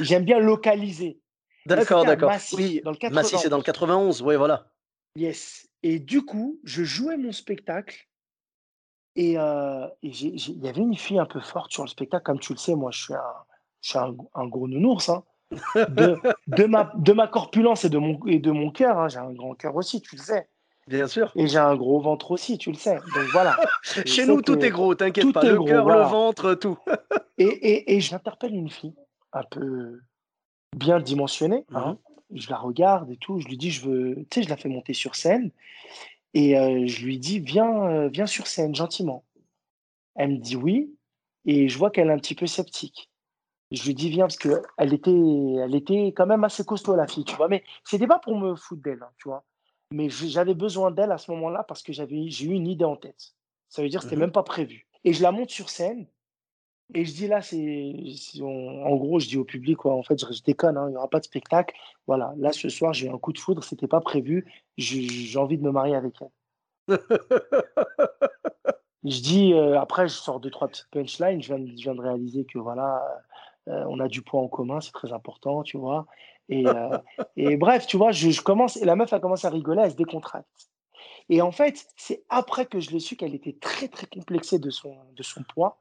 [0.00, 1.18] j'aime bien localiser.
[1.66, 2.32] D'accord, d'accord.
[2.54, 2.80] Oui,
[3.24, 4.70] c'est dans le 91, oui, voilà.
[5.16, 5.68] Yes.
[5.82, 8.08] Et du coup, je jouais mon spectacle
[9.16, 9.32] et,
[10.02, 12.24] il y avait une fille un peu forte sur le spectacle.
[12.24, 13.34] Comme tu le sais, moi, je suis un,
[13.80, 15.08] je suis un, gros nounours.
[15.08, 15.24] Hein.
[15.74, 18.98] De, de, ma, de ma corpulence et de mon, et de mon cœur.
[18.98, 19.08] Hein.
[19.08, 20.48] J'ai un grand cœur aussi, tu le sais.
[20.86, 21.32] Bien sûr.
[21.36, 22.96] Et j'ai un gros ventre aussi, tu le sais.
[22.96, 23.56] Donc voilà.
[24.06, 25.42] Chez nous, tout est gros, t'inquiète pas.
[25.42, 26.78] Le cœur, le ventre, tout.
[27.38, 28.94] et, et, et j'interpelle une fille
[29.32, 30.00] un peu
[30.76, 31.64] bien dimensionnée.
[31.74, 31.98] Hein.
[32.34, 34.68] Je la regarde et tout, je lui dis, je veux, tu sais, je la fais
[34.68, 35.50] monter sur scène
[36.34, 39.24] et euh, je lui dis, viens, euh, viens sur scène gentiment.
[40.14, 40.94] Elle me dit oui
[41.46, 43.10] et je vois qu'elle est un petit peu sceptique.
[43.70, 47.24] Je lui dis, viens, parce qu'elle était, elle était quand même assez costaud, la fille,
[47.24, 49.44] tu vois, mais c'était pas pour me foutre d'elle, hein, tu vois.
[49.90, 52.96] Mais j'avais besoin d'elle à ce moment-là parce que j'avais, j'ai eu une idée en
[52.96, 53.34] tête.
[53.68, 54.86] Ça veut dire que c'était mmh même pas prévu.
[55.04, 56.06] Et je la monte sur scène
[56.94, 57.94] et je dis là, c'est
[58.40, 61.08] en gros, je dis au public, quoi, en fait, je, déconne, hein, il n'y aura
[61.08, 61.74] pas de spectacle.
[62.06, 64.46] Voilà, là, ce soir, j'ai un coup de foudre, c'était pas prévu,
[64.78, 66.28] j'ai envie de me marier avec elle.
[69.04, 72.00] je dis, euh, après, je sors deux, trois petites punchlines, je viens, je viens de
[72.00, 73.04] réaliser que voilà,
[73.68, 76.06] euh, on a du poids en commun, c'est très important, tu vois.
[76.48, 76.96] Et, euh,
[77.36, 79.90] et bref, tu vois, je, je, commence, et la meuf, a commencé à rigoler, elle
[79.90, 80.48] se décontracte.
[81.28, 84.70] Et en fait, c'est après que je l'ai su qu'elle était très, très complexée de
[84.70, 85.78] son, de son poids.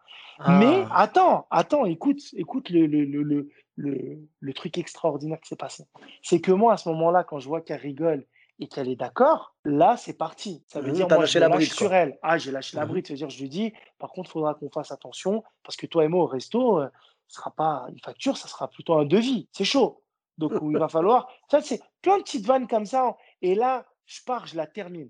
[0.47, 1.01] Mais ah.
[1.01, 5.85] attends, attends, écoute, écoute le, le, le, le, le truc extraordinaire qui s'est passé.
[6.21, 8.25] C'est que moi, à ce moment-là, quand je vois qu'elle rigole
[8.59, 10.63] et qu'elle est d'accord, là, c'est parti.
[10.67, 12.19] Ça veut mmh, dire, moi, je la lâche sur elle.
[12.21, 13.07] Ah, j'ai lâché la mmh bride.
[13.07, 15.85] Ça veut dire, je lui dis, par contre, il faudra qu'on fasse attention parce que
[15.87, 16.89] toi et moi, au resto, euh,
[17.27, 19.47] ce sera pas une facture, ça sera plutôt un devis.
[19.51, 20.03] C'est chaud.
[20.37, 21.27] Donc, il va falloir.
[21.49, 23.17] Ça, c'est plein de petites vannes comme ça.
[23.41, 25.09] Et là, je pars, je la termine.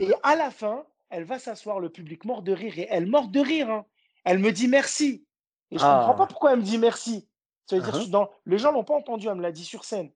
[0.00, 3.28] Et à la fin, elle va s'asseoir, le public mort de rire, et elle mort
[3.28, 3.70] de rire.
[3.70, 3.86] Hein.
[4.24, 5.26] Elle me dit merci.
[5.70, 6.28] Et je ne comprends pas ah.
[6.28, 7.28] pourquoi elle me dit merci.
[7.66, 8.10] Ça veut dire uh-huh.
[8.10, 8.30] dans...
[8.46, 10.10] Les gens l'ont pas entendu, elle me l'a dit sur scène.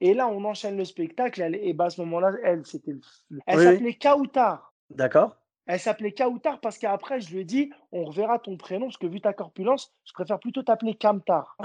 [0.00, 1.42] Et là, on enchaîne le spectacle.
[1.54, 2.94] et bah, à ce moment-là, elle, c'était.
[3.46, 4.74] Elle s'appelait Kautar.
[4.90, 5.36] D'accord.
[5.66, 9.06] Elle s'appelait Kautar parce qu'après, je lui ai dit on reverra ton prénom parce que
[9.06, 11.56] vu ta corpulence, je préfère plutôt t'appeler Kamtar.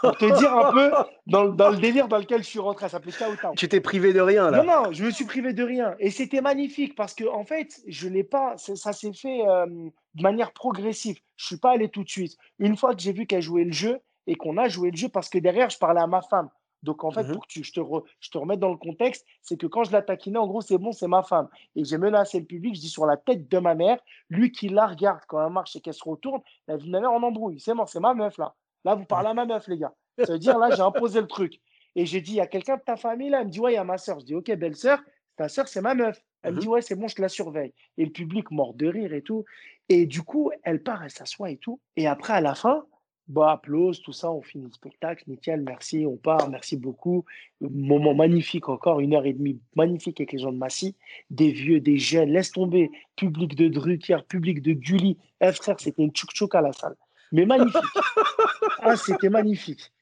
[0.00, 0.90] Pour te dire un peu
[1.26, 2.86] dans, dans, le délire dans lequel je suis rentré.
[2.86, 3.52] Elle s'appelait Kautar.
[3.56, 5.94] Tu t'es privé de rien là Non, non, je me suis privé de rien.
[5.98, 8.56] Et c'était magnifique parce que, en fait, je l'ai pas.
[8.56, 11.18] Ça s'est fait euh, de manière progressive.
[11.36, 12.36] Je suis pas allé tout de suite.
[12.58, 15.08] Une fois que j'ai vu qu'elle jouait le jeu et qu'on a joué le jeu,
[15.08, 16.48] parce que derrière, je parlais à ma femme.
[16.82, 17.80] Donc, en fait, mmh pour que je, te
[18.20, 20.78] je te remette dans le contexte, c'est que quand je la taquinais, en gros, c'est
[20.78, 21.48] bon, c'est ma femme.
[21.76, 23.98] Et j'ai menacé le public, je dis sur la tête de ma mère,
[24.30, 27.00] lui qui la regarde quand elle marche et qu'elle se retourne, la vie de ma
[27.00, 27.60] mère en embrouille.
[27.60, 28.54] C'est mort, c'est ma meuf là.
[28.84, 29.94] Là, vous parlez à ma meuf, les gars.
[30.24, 31.60] Ça veut dire, là, j'ai imposé le truc.
[31.96, 33.40] Et j'ai dit, il y a quelqu'un de ta famille là?
[33.40, 34.20] Elle me dit, ouais, il y a ma soeur.
[34.20, 35.00] Je dis, ok, belle soeur,
[35.36, 36.22] ta soeur, c'est ma meuf.
[36.42, 37.74] Elle me mmh dit, ouais, c'est bon, je la surveille.
[37.98, 39.44] Et le public mort de rire et tout.
[39.88, 41.80] Et du coup, elle part, elle s'assoit et tout.
[41.96, 42.86] Et après, à la fin,
[43.30, 47.24] bah, applause, tout ça, on finit le spectacle, nickel, merci, on part, merci beaucoup.
[47.60, 50.96] Moment magnifique encore, une heure et demie magnifique avec les gens de Massy,
[51.30, 55.16] des vieux, des jeunes, laisse tomber, public de Drucker, public de Gulli.
[55.40, 56.96] Eh, frère, c'était une tchouk à la salle.
[57.30, 57.80] Mais magnifique.
[58.80, 59.92] ah, c'était magnifique.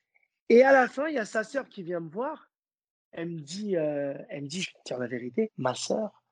[0.49, 2.51] Et à la fin, il y a sa sœur qui vient me voir.
[3.13, 6.23] Elle me dit, euh, elle me dit, je vais te dire la vérité, ma sœur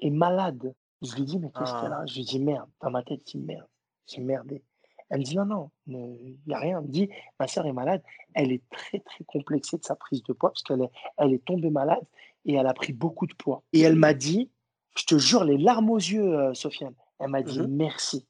[0.00, 0.74] est malade.
[1.00, 2.00] Je lui dis, mais qu'est-ce qu'elle a?
[2.02, 2.06] Ah.
[2.06, 3.66] Je lui dis, merde, dans ma tête, je dis, merde,
[4.06, 4.62] j'ai merdé.
[5.10, 6.78] Elle me dit, non, non, il n'y a rien.
[6.78, 8.02] Elle me dit, ma sœur est malade.
[8.34, 11.44] Elle est très, très complexée de sa prise de poids parce qu'elle est, elle est
[11.44, 12.04] tombée malade
[12.46, 13.62] et elle a pris beaucoup de poids.
[13.72, 14.50] Et elle m'a dit,
[14.96, 16.94] je te jure, les larmes aux yeux, euh, Sofiane.
[17.18, 18.26] Elle m'a dit, mmh merci.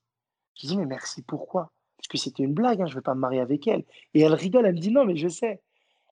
[0.56, 1.72] Je dis, mais merci, pourquoi?
[1.96, 3.84] Parce que c'était une blague, hein, je ne vais pas me marier avec elle.
[4.12, 5.62] Et elle rigole, elle me dit, non, mais je sais.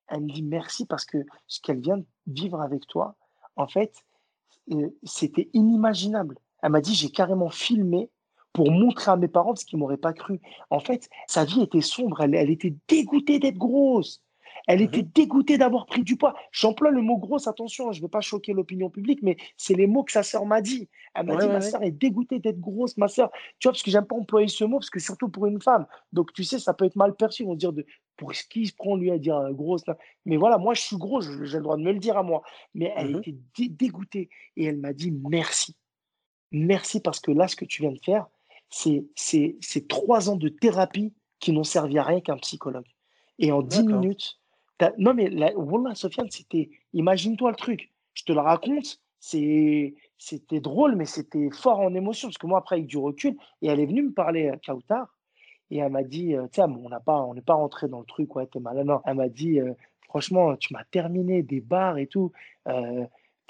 [0.07, 3.15] Elle me dit, merci parce que ce qu'elle vient de vivre avec toi,
[3.55, 4.03] en fait,
[4.71, 6.37] euh, c'était inimaginable.
[6.61, 8.09] Elle m'a dit, j'ai carrément filmé
[8.53, 10.39] pour montrer à mes parents parce qu'ils m'auraient pas cru.
[10.69, 12.21] En fait, sa vie était sombre.
[12.21, 14.21] Elle, elle était dégoûtée d'être grosse.
[14.67, 16.35] Elle mmh était dégoûtée d'avoir pris du poids.
[16.51, 19.87] J'emploie le mot grosse, attention, je ne veux pas choquer l'opinion publique, mais c'est les
[19.87, 20.89] mots que sa sœur m'a dit.
[21.15, 23.29] Elle m'a dit, ma sœur est dégoûtée d'être grosse, ma sœur.
[23.59, 25.85] Tu vois, parce que j'aime pas employer ce mot, parce que surtout pour une femme.
[26.11, 27.43] Donc, tu sais, ça peut être mal perçu.
[27.43, 27.85] On va dire, de,
[28.15, 29.83] pour ce qui se prend lui à dire euh, grosse.
[30.25, 32.41] Mais voilà, moi, je suis gros, j'ai le droit de me le dire à moi.
[32.73, 34.29] Mais elle mmh était dégoûtée.
[34.55, 35.75] Et elle m'a dit, merci.
[36.51, 38.27] Merci parce que là, ce que tu viens de faire,
[38.73, 42.85] c'est trois ans de thérapie qui n'ont servi à rien qu'un psychologue.
[43.39, 44.39] Et en dix minutes,
[44.97, 47.91] non mais voilà, Sofiane, c'était, imagine-toi le truc.
[48.13, 52.75] Je te le raconte, c'était drôle, mais c'était fort en émotion parce que moi après
[52.77, 55.17] avec du recul, et elle est venue me parler à Kautar
[55.71, 58.05] et elle m'a dit, euh, tiens, on n'a pas, on n'est pas rentré dans le
[58.05, 58.85] truc, ouais, t'es malade.
[58.85, 59.73] Non, elle m'a dit, euh,
[60.07, 62.31] franchement, tu m'as terminé des bars et tout.
[62.67, 63.05] Euh,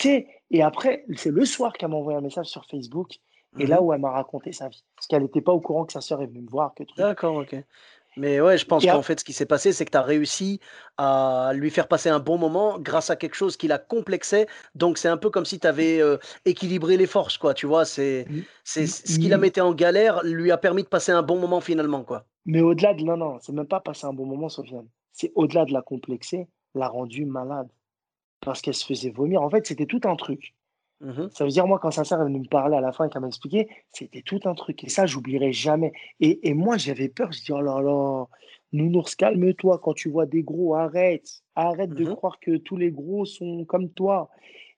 [0.06, 3.20] et après, c'est le soir qu'elle m'a envoyé un message sur Facebook
[3.60, 4.84] et là mmh où elle m'a raconté sa vie.
[4.96, 6.74] Parce qu'elle n'était pas au courant que sa sœur est venue me voir.
[6.74, 7.56] Que D'accord, ok.
[8.16, 10.60] Mais ouais, je pense qu'en fait, ce qui s'est passé, c'est que tu as réussi
[10.98, 14.48] à lui faire passer un bon moment grâce à quelque chose qui la complexait.
[14.76, 17.54] Donc, c'est un peu comme si tu avais euh, équilibré les forces, quoi.
[17.54, 20.88] Tu vois, c'est mmh, c'est ce qui la mettait en galère, lui a permis de
[20.88, 22.26] passer un bon moment finalement, quoi.
[22.46, 23.04] Mais au-delà de.
[23.04, 24.88] Non, non, c'est même pas passer un bon moment, Sofiane.
[25.12, 27.70] C'est au-delà de la complexer, l'a rendue malade.
[28.42, 29.42] Parce qu'elle se faisait vomir.
[29.42, 30.54] En fait, c'était tout un truc.
[31.04, 33.10] Mmh ça veut dire, moi, quand sœur est venue me parler à la fin et
[33.10, 34.84] qu'elle m'a expliqué, c'était tout un truc.
[34.86, 35.92] Et ça, j'oublierai jamais.
[36.22, 37.32] Et, et moi, j'avais peur.
[37.34, 38.26] Je dis, oh là là,
[38.74, 39.80] Nounours, calme-toi.
[39.84, 41.44] Quand tu vois des gros, arrête.
[41.56, 44.30] Arrête de mmh croire que tous les gros sont comme toi.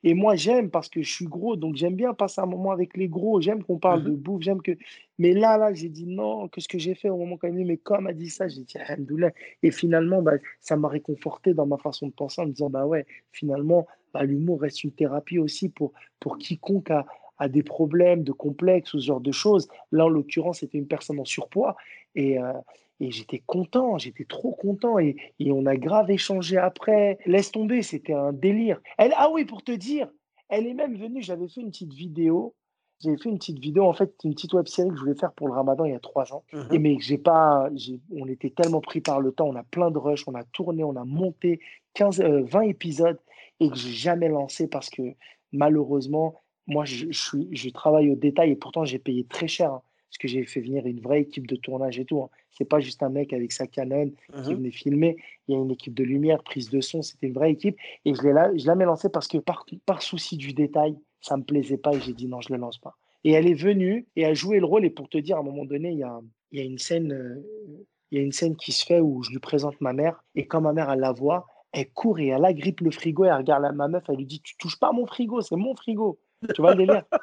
[0.04, 2.96] Et moi, j'aime parce que je suis gros, donc j'aime bien passer un moment avec
[2.96, 3.42] les gros.
[3.42, 4.78] J'aime qu'on parle mmh de bouffe, j'aime que.
[5.18, 6.48] Mais là, là, j'ai dit non.
[6.50, 8.78] Qu'est-ce que j'ai fait au moment quand même Mais comme a dit ça, j'ai dit
[8.78, 9.32] Alhamdoulilah.
[9.64, 12.86] Et finalement, bah, ça m'a réconforté dans ma façon de penser en me disant bah
[12.86, 15.92] ouais, finalement, bah, l'humour reste une thérapie aussi pour,
[16.22, 17.06] pour quiconque a,
[17.38, 19.68] a, des problèmes de complexes ou ce genre de choses.
[19.92, 21.76] Là, en l'occurrence, c'était une personne en surpoids.
[22.16, 22.54] Et, euh,
[23.02, 25.00] et j'étais content, j'étais trop content.
[25.00, 27.18] Et, et, on a grave échangé après.
[27.26, 28.80] Laisse tomber, c'était un délire.
[28.98, 30.08] Elle, ah oui, pour te dire,
[30.48, 32.56] elle est même venue, j'avais fait une petite vidéo.
[33.02, 35.34] J'avais fait une petite vidéo, en fait, une petite web série que je voulais faire
[35.34, 36.46] pour le ramadan il y a trois ans.
[36.54, 37.70] Mmh et mais j'ai pas,
[38.16, 40.86] on était tellement pris par le temps, on a plein de rush, on a tourné,
[40.86, 41.60] on a monté
[41.96, 43.20] 15, 20 euh, épisodes
[43.60, 45.16] et que j'ai jamais lancé parce que
[45.52, 49.72] malheureusement, moi, je, je, je travaille au détail et pourtant j'ai payé très cher.
[49.74, 49.82] Hein
[50.16, 52.22] parce que j'ai fait venir une vraie équipe de tournage et tout.
[52.22, 52.30] Hein.
[52.52, 55.18] C'est pas juste un mec avec sa Canon qui mmh venait filmer.
[55.48, 57.02] Il y a une équipe de lumière, prise de son.
[57.02, 57.76] C'était une vraie équipe.
[58.06, 61.36] Et je l'ai là, je l'ai lancé parce que par, par souci du détail, ça
[61.36, 62.96] me plaisait pas et j'ai dit non, je le lance pas.
[63.26, 64.86] Et elle est venue et a joué le rôle.
[64.86, 66.22] Et pour te dire, à un moment donné, il y a,
[66.54, 67.46] il y a une scène, euh,
[68.12, 70.24] il y a une scène qui se fait où je lui présente ma mère.
[70.36, 71.46] Et quand ma mère elle la voit,
[71.76, 73.26] elle court et elle agrippe le frigo.
[73.26, 74.04] Et elle regarde ma meuf.
[74.08, 76.20] Elle lui dit, tu touches pas mon frigo, c'est mon frigo.
[76.54, 77.04] Tu vois le délire?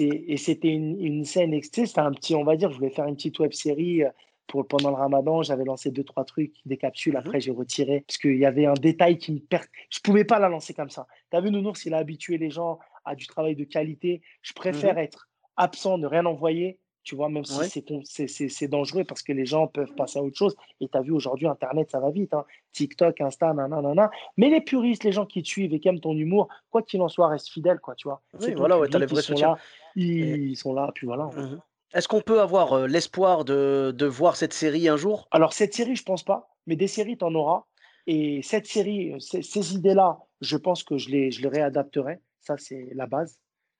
[0.00, 3.14] Et c'était une, une, scène, c'était un petit, on va dire, je voulais faire une
[3.14, 4.10] petite web série euh,
[4.48, 5.42] pour, pendant le ramadan.
[5.42, 7.14] J'avais lancé deux, trois trucs, des capsules.
[7.14, 9.66] Mmh Après, j'ai retiré parce qu'il y avait un détail qui me perd.
[9.88, 11.06] Je pouvais pas la lancer comme ça.
[11.30, 14.20] Tu as vu, Nounours, il a habitué les gens à du travail de qualité.
[14.42, 19.22] Je mmh préfère être absent, ne rien envoyer tu vois, même si c'est dangereux parce
[19.22, 20.56] que les gens peuvent passer à autre chose.
[20.80, 22.34] Et tu as vu aujourd'hui, Internet, ça va vite.
[22.34, 22.44] Hein.
[22.72, 24.10] TikTok, Insta, nanana.
[24.36, 27.00] Mais les puristes, les gens qui te suivent et qui aiment ton humour, quoi qu'il
[27.00, 28.22] en soit, restent fidèles, quoi, tu vois.
[28.40, 29.58] Oui, voilà, ouais, as les vrais ils sont, là,
[29.96, 31.24] ils, sont là, puis voilà.
[31.24, 31.60] Mmh
[31.94, 35.26] Est-ce qu'on peut avoir euh, l'espoir de, de, voir cette série un jour?
[35.30, 37.64] Alors, cette série, je pense pas, mais des séries, tu en auras.
[38.06, 42.20] Et cette série, euh, ces, idées-là, je pense que je les, je les réadapterai.
[42.40, 43.38] Ça, c'est la base.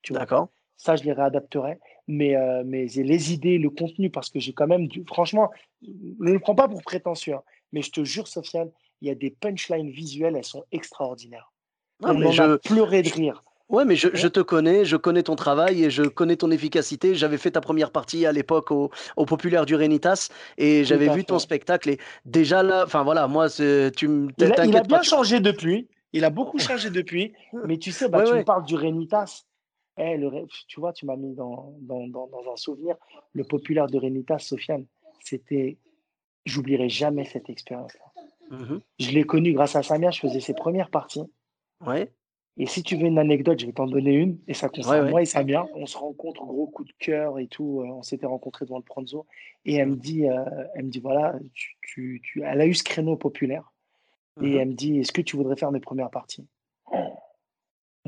[0.08, 0.48] D'accord.
[0.80, 1.78] Ça, je les réadapterai.
[2.08, 5.04] Mais, euh, mais les idées, le contenu, parce que j'ai quand même du.
[5.06, 5.50] Franchement,
[5.82, 8.70] ne le prends pas pour prétentieux, hein, mais je te jure, Sofiane,
[9.02, 11.52] il y a des punchlines visuelles, elles sont extraordinaires.
[12.00, 13.44] on a pleuré de rire.
[13.68, 17.14] Ouais, mais je, je, te connais, je connais ton travail et je connais ton efficacité.
[17.14, 21.24] J'avais fait ta première partie à l'époque au, au, Populaire du Renitas et j'avais vu
[21.24, 21.90] ton spectacle.
[21.90, 23.60] Et déjà là, enfin voilà, moi, tu
[24.38, 25.88] Il a, il a bien pas, changé depuis.
[26.12, 27.34] Il a beaucoup changé depuis.
[27.66, 28.38] Mais tu sais, bah, ouais, tu ouais.
[28.38, 29.44] me parles du Renitas.
[30.02, 32.96] Eh, le, tu vois, tu m'as mis dans, dans, dans, dans, un souvenir.
[33.34, 34.86] Le Populaire de Renitas, Sofiane,
[35.22, 35.76] c'était.
[36.46, 38.06] J'oublierai jamais cette expérience-là.
[38.50, 38.80] Mm -hmm.
[38.98, 40.10] Je l'ai connu grâce à Samia.
[40.10, 41.28] Je faisais ses premières parties.
[41.86, 42.04] Ouais.
[42.56, 44.34] Et si tu veux une anecdote, je vais t'en donner une.
[44.48, 45.24] Et ça concerne ouais, moi ouais.
[45.24, 45.62] et Samia.
[45.74, 47.72] On se rencontre, gros coup de cœur et tout.
[47.98, 49.20] On s'était rencontrés devant le Pranzo.
[49.68, 51.24] Et elle me dit, euh, elle me dit voilà,
[51.58, 53.66] tu, tu, tu, elle a eu ce créneau populaire.
[54.36, 54.46] Mm -hmm.
[54.46, 56.46] Et elle me dit, est-ce que tu voudrais faire mes premières parties?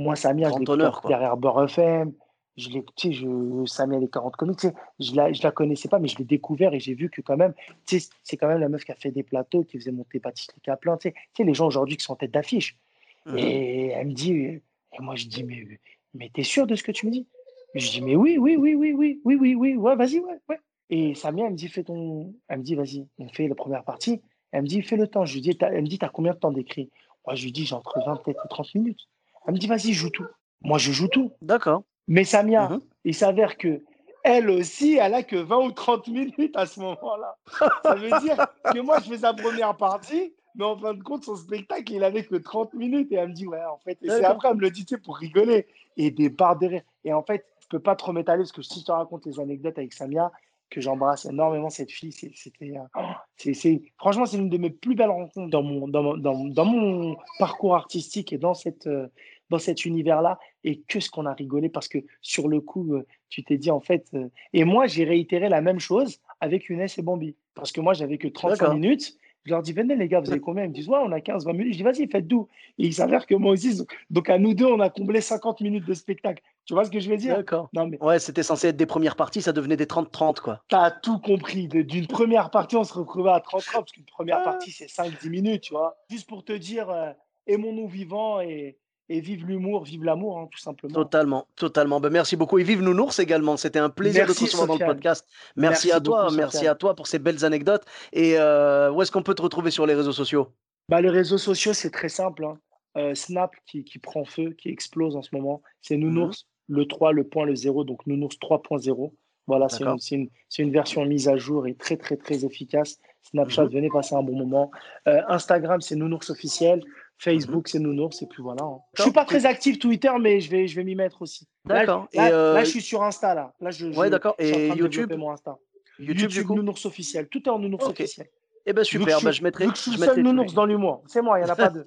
[0.03, 2.13] Moi, Samia, je l'ai derrière Beurre FM.
[2.57, 5.53] Je l'ai, tu sais, je, Samia les 40 comics, tu sais, je la, je la
[5.53, 7.55] connaissais pas, mais je l'ai découvert et j'ai vu que quand même,
[7.87, 10.19] tu sais, c'est quand même la meuf qui a fait des plateaux, qui faisait monter
[10.19, 12.77] Baptiste Caplan, tu sais, tu sais, les gens aujourd'hui qui sont en tête d'affiche.
[13.25, 13.39] Mmh.
[13.39, 14.63] Et elle me dit, et
[15.01, 15.65] moi je dis, mais,
[16.13, 17.27] mais t'es sûr de ce que tu me dis?
[17.75, 20.61] Je dis, mais oui, oui, oui, oui, oui, oui, oui, oui, ouais, vas-y, ouais, ouais.
[20.91, 22.35] Et Samia, elle me dit, fais ton.
[22.49, 24.21] Elle me dit, vas-y, on fait la première partie.
[24.51, 25.25] Elle me dit, fais le temps.
[25.25, 26.91] Je lui dis, elle me dit, t'as combien de temps d'écrit?
[27.27, 29.09] Moi, je lui dis, j'ai entre 20 peut-être 30 minutes.
[29.47, 30.27] Elle me dit, vas-y, joue tout.
[30.63, 31.33] Moi, je joue tout.
[31.43, 31.83] D'accord.
[32.09, 32.81] Mais Samia, mmh.
[33.05, 33.83] il s'avère que
[34.25, 37.37] elle aussi, elle a que 20 ou 30 minutes à ce moment-là.
[37.83, 41.25] Ça veut dire que moi, je fais sa première partie, mais en fin de compte,
[41.25, 43.11] son spectacle, il avait que 30 minutes.
[43.11, 43.99] Et elle me dit, ouais, en fait.
[44.03, 45.67] Et c'est après, elle me le dit, tu sais, pour rigoler.
[45.97, 46.83] Et des barres de rire.
[47.05, 49.41] Et en fait, je peux pas trop m'étaler parce que si je te raconte les
[49.41, 50.31] anecdotes avec Samia,
[50.73, 52.75] que j'embrasse énormément cette fille, c'était.
[52.75, 57.17] Euh, franchement, c'est l'une de mes plus belles rencontres dans mon, dans, dans, dans mon
[57.39, 58.87] parcours artistique et dans cette.
[58.87, 59.07] Euh,
[59.51, 63.07] dans cet univers-là et que ce qu'on a rigolé parce que sur le coup, euh,
[63.29, 64.11] tu t'es dit en fait.
[64.55, 68.17] Et moi, j'ai réitéré la même chose avec Younes et Bambi parce que moi, j'avais
[68.17, 69.19] que 35 minutes.
[69.45, 70.65] Je leur dis, venez les gars, vous avez combien?
[70.65, 71.73] Ils me disent, ouais, on a 15, 20 minutes.
[71.73, 74.67] Je dis, vas-y, faites d'où Et il s'avère que moi aussi, donc à nous deux,
[74.67, 76.43] on a comblé 50 minutes de spectacle.
[76.65, 77.37] Tu vois ce que je veux dire?
[77.37, 77.69] D'accord.
[77.73, 78.01] Mais...
[78.01, 80.63] Ouais, c'était censé être des premières parties, ça devenait des 30-30, quoi.
[80.69, 81.67] T'as tout compris.
[81.67, 84.45] D'une première partie, on se retrouvait à 30-30, parce qu'une première ah.
[84.45, 85.97] partie, c'est 5-10 minutes, tu vois.
[86.09, 87.11] Juste pour te dire, euh,
[87.49, 88.79] aimons-nous vivants et,
[89.09, 90.95] et vive l'humour, vive l'amour, hein, tout simplement.
[90.95, 92.01] Totalement, totalement.
[92.01, 92.59] Ben, merci beaucoup.
[92.59, 93.57] Et vive Nounours également.
[93.57, 95.27] C'était un plaisir merci, de te recevoir dans le podcast.
[95.57, 97.85] Merci, merci à toi, beaucoup, merci à toi pour ces belles anecdotes.
[98.13, 100.49] Et euh, où est-ce qu'on peut te retrouver sur les réseaux sociaux?
[100.89, 102.45] Bah, Les réseaux sociaux, c'est très simple.
[102.45, 102.59] Hein.
[102.97, 105.63] Euh, Snap qui, qui, prend feu, qui explose en ce moment.
[105.81, 106.77] C'est Nounours, mmh.
[106.77, 109.13] le 3, le point, le 0, donc Nounours 3.0.
[109.49, 110.29] Voilà, c'est une, une,
[110.59, 112.99] une, version mise à jour et très, très, très efficace.
[113.23, 113.69] Snapchat, mmh.
[113.69, 114.71] venez passer un bon moment.
[115.09, 116.83] Euh, Instagram, c'est Nounours officiel.
[117.23, 118.65] Facebook, c'est Nounours, et puis voilà.
[118.65, 118.79] Hein.
[118.95, 121.47] Je suis pas très actif Twitter, mais je vais, je vais m'y mettre aussi.
[121.65, 122.09] D'accord.
[122.13, 122.55] Là, là, euh...
[122.55, 123.55] là, je suis sur Insta, là.
[123.61, 124.35] Là, je, ouais, d'accord.
[124.39, 125.57] Et YouTube mon Insta.
[125.99, 127.29] YouTube, YouTube du coup Nounours officiel.
[127.29, 128.03] Tout est en Nounours okay.
[128.05, 128.27] officiel.
[128.67, 129.67] Eh ben super, je, bah, je mettrai.
[129.67, 131.57] Vu que je suis le seul nounours dans l'humour, c'est moi, il n'y en a
[131.57, 131.85] pas deux.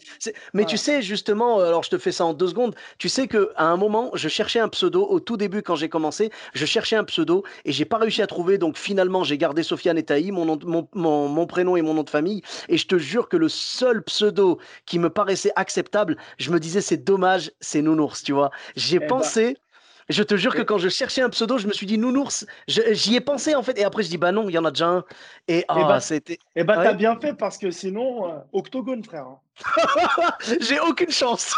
[0.54, 0.66] Mais ouais.
[0.66, 3.78] tu sais, justement, alors je te fais ça en deux secondes, tu sais qu'à un
[3.78, 7.44] moment, je cherchais un pseudo, au tout début quand j'ai commencé, je cherchais un pseudo
[7.64, 10.60] et j'ai pas réussi à trouver, donc finalement j'ai gardé Sofiane et Taï, mon, nom,
[10.64, 13.50] mon, mon, mon, prénom et mon nom de famille, et je te jure que le
[13.50, 18.52] seul pseudo qui me paraissait acceptable, je me disais c'est dommage, c'est nounours, tu vois.
[18.76, 19.54] J'ai eh pensé...
[19.54, 19.65] Ben...
[20.10, 22.46] Je te jure que quand je cherchais un pseudo, je me suis dit nounours.
[22.68, 24.72] J'y ai pensé en fait, et après je dis bah non, il y en a
[24.72, 25.04] déjà un.
[25.48, 26.38] Et, et bah, c'était.
[26.56, 26.84] Et bah ouais.
[26.84, 29.26] t'as bien fait parce que sinon, euh, octogone frère.
[29.26, 30.32] Hein.
[30.62, 31.56] J'ai aucune chance.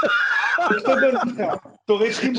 [0.69, 1.59] octogone frère.
[1.85, 2.33] T'aurais pris,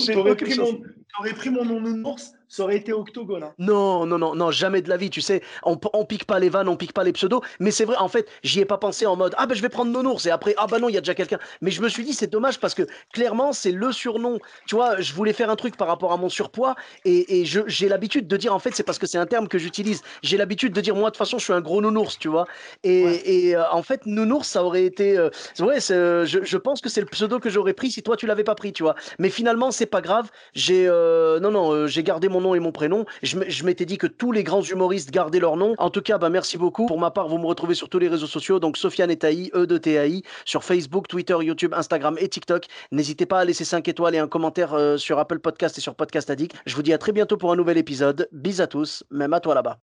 [1.34, 3.44] pris mon nom nounours, ça aurait été octogone.
[3.44, 3.54] Hein.
[3.58, 5.10] Non, non, non, non, jamais de la vie.
[5.10, 7.42] Tu sais, on, on pique pas les vannes, on pique pas les pseudos.
[7.60, 9.68] Mais c'est vrai, en fait, j'y ai pas pensé en mode ah ben je vais
[9.68, 11.38] prendre nounours et après ah bah non, il y a déjà quelqu'un.
[11.60, 12.82] Mais je me suis dit c'est dommage parce que
[13.12, 14.38] clairement c'est le surnom.
[14.66, 16.74] Tu vois, je voulais faire un truc par rapport à mon surpoids
[17.04, 19.58] et, et j'ai l'habitude de dire en fait c'est parce que c'est un terme que
[19.58, 20.02] j'utilise.
[20.22, 22.46] J'ai l'habitude de dire moi de toute façon je suis un gros nounours, tu vois.
[22.84, 23.22] Et, ouais.
[23.24, 25.30] et euh, en fait nounours ça aurait été euh,
[25.60, 28.44] ouais, je, je, pense que c'est le pseudo que j'aurais pris si toi tu l'avais
[28.44, 28.94] pas pris, tu vois.
[29.18, 30.30] Mais finalement c'est pas grave.
[30.54, 33.04] J'ai euh, non non j'ai gardé mon nom et mon prénom.
[33.22, 35.74] Je, m'étais dit que tous les grands humoristes gardaient leur nom.
[35.78, 36.86] En tout cas, bah, merci beaucoup.
[36.86, 39.50] Pour ma part, vous me retrouvez sur tous les réseaux sociaux, donc Sofiane et Taï,
[39.54, 42.66] E de TAI, sur Facebook, Twitter, YouTube, Instagram et TikTok.
[42.92, 45.94] N'hésitez pas à laisser 5 étoiles et un commentaire euh, sur Apple Podcast et sur
[45.94, 46.56] Podcast Addict.
[46.66, 48.28] Je vous dis à très bientôt pour un nouvel épisode.
[48.32, 49.78] Bis à tous, même à toi là-bas.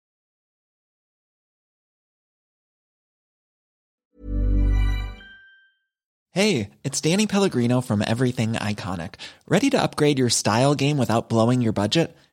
[6.33, 9.15] Hey, it's Danny Pellegrino from Everything Iconic.
[9.49, 12.17] Ready to upgrade your style game without blowing your budget?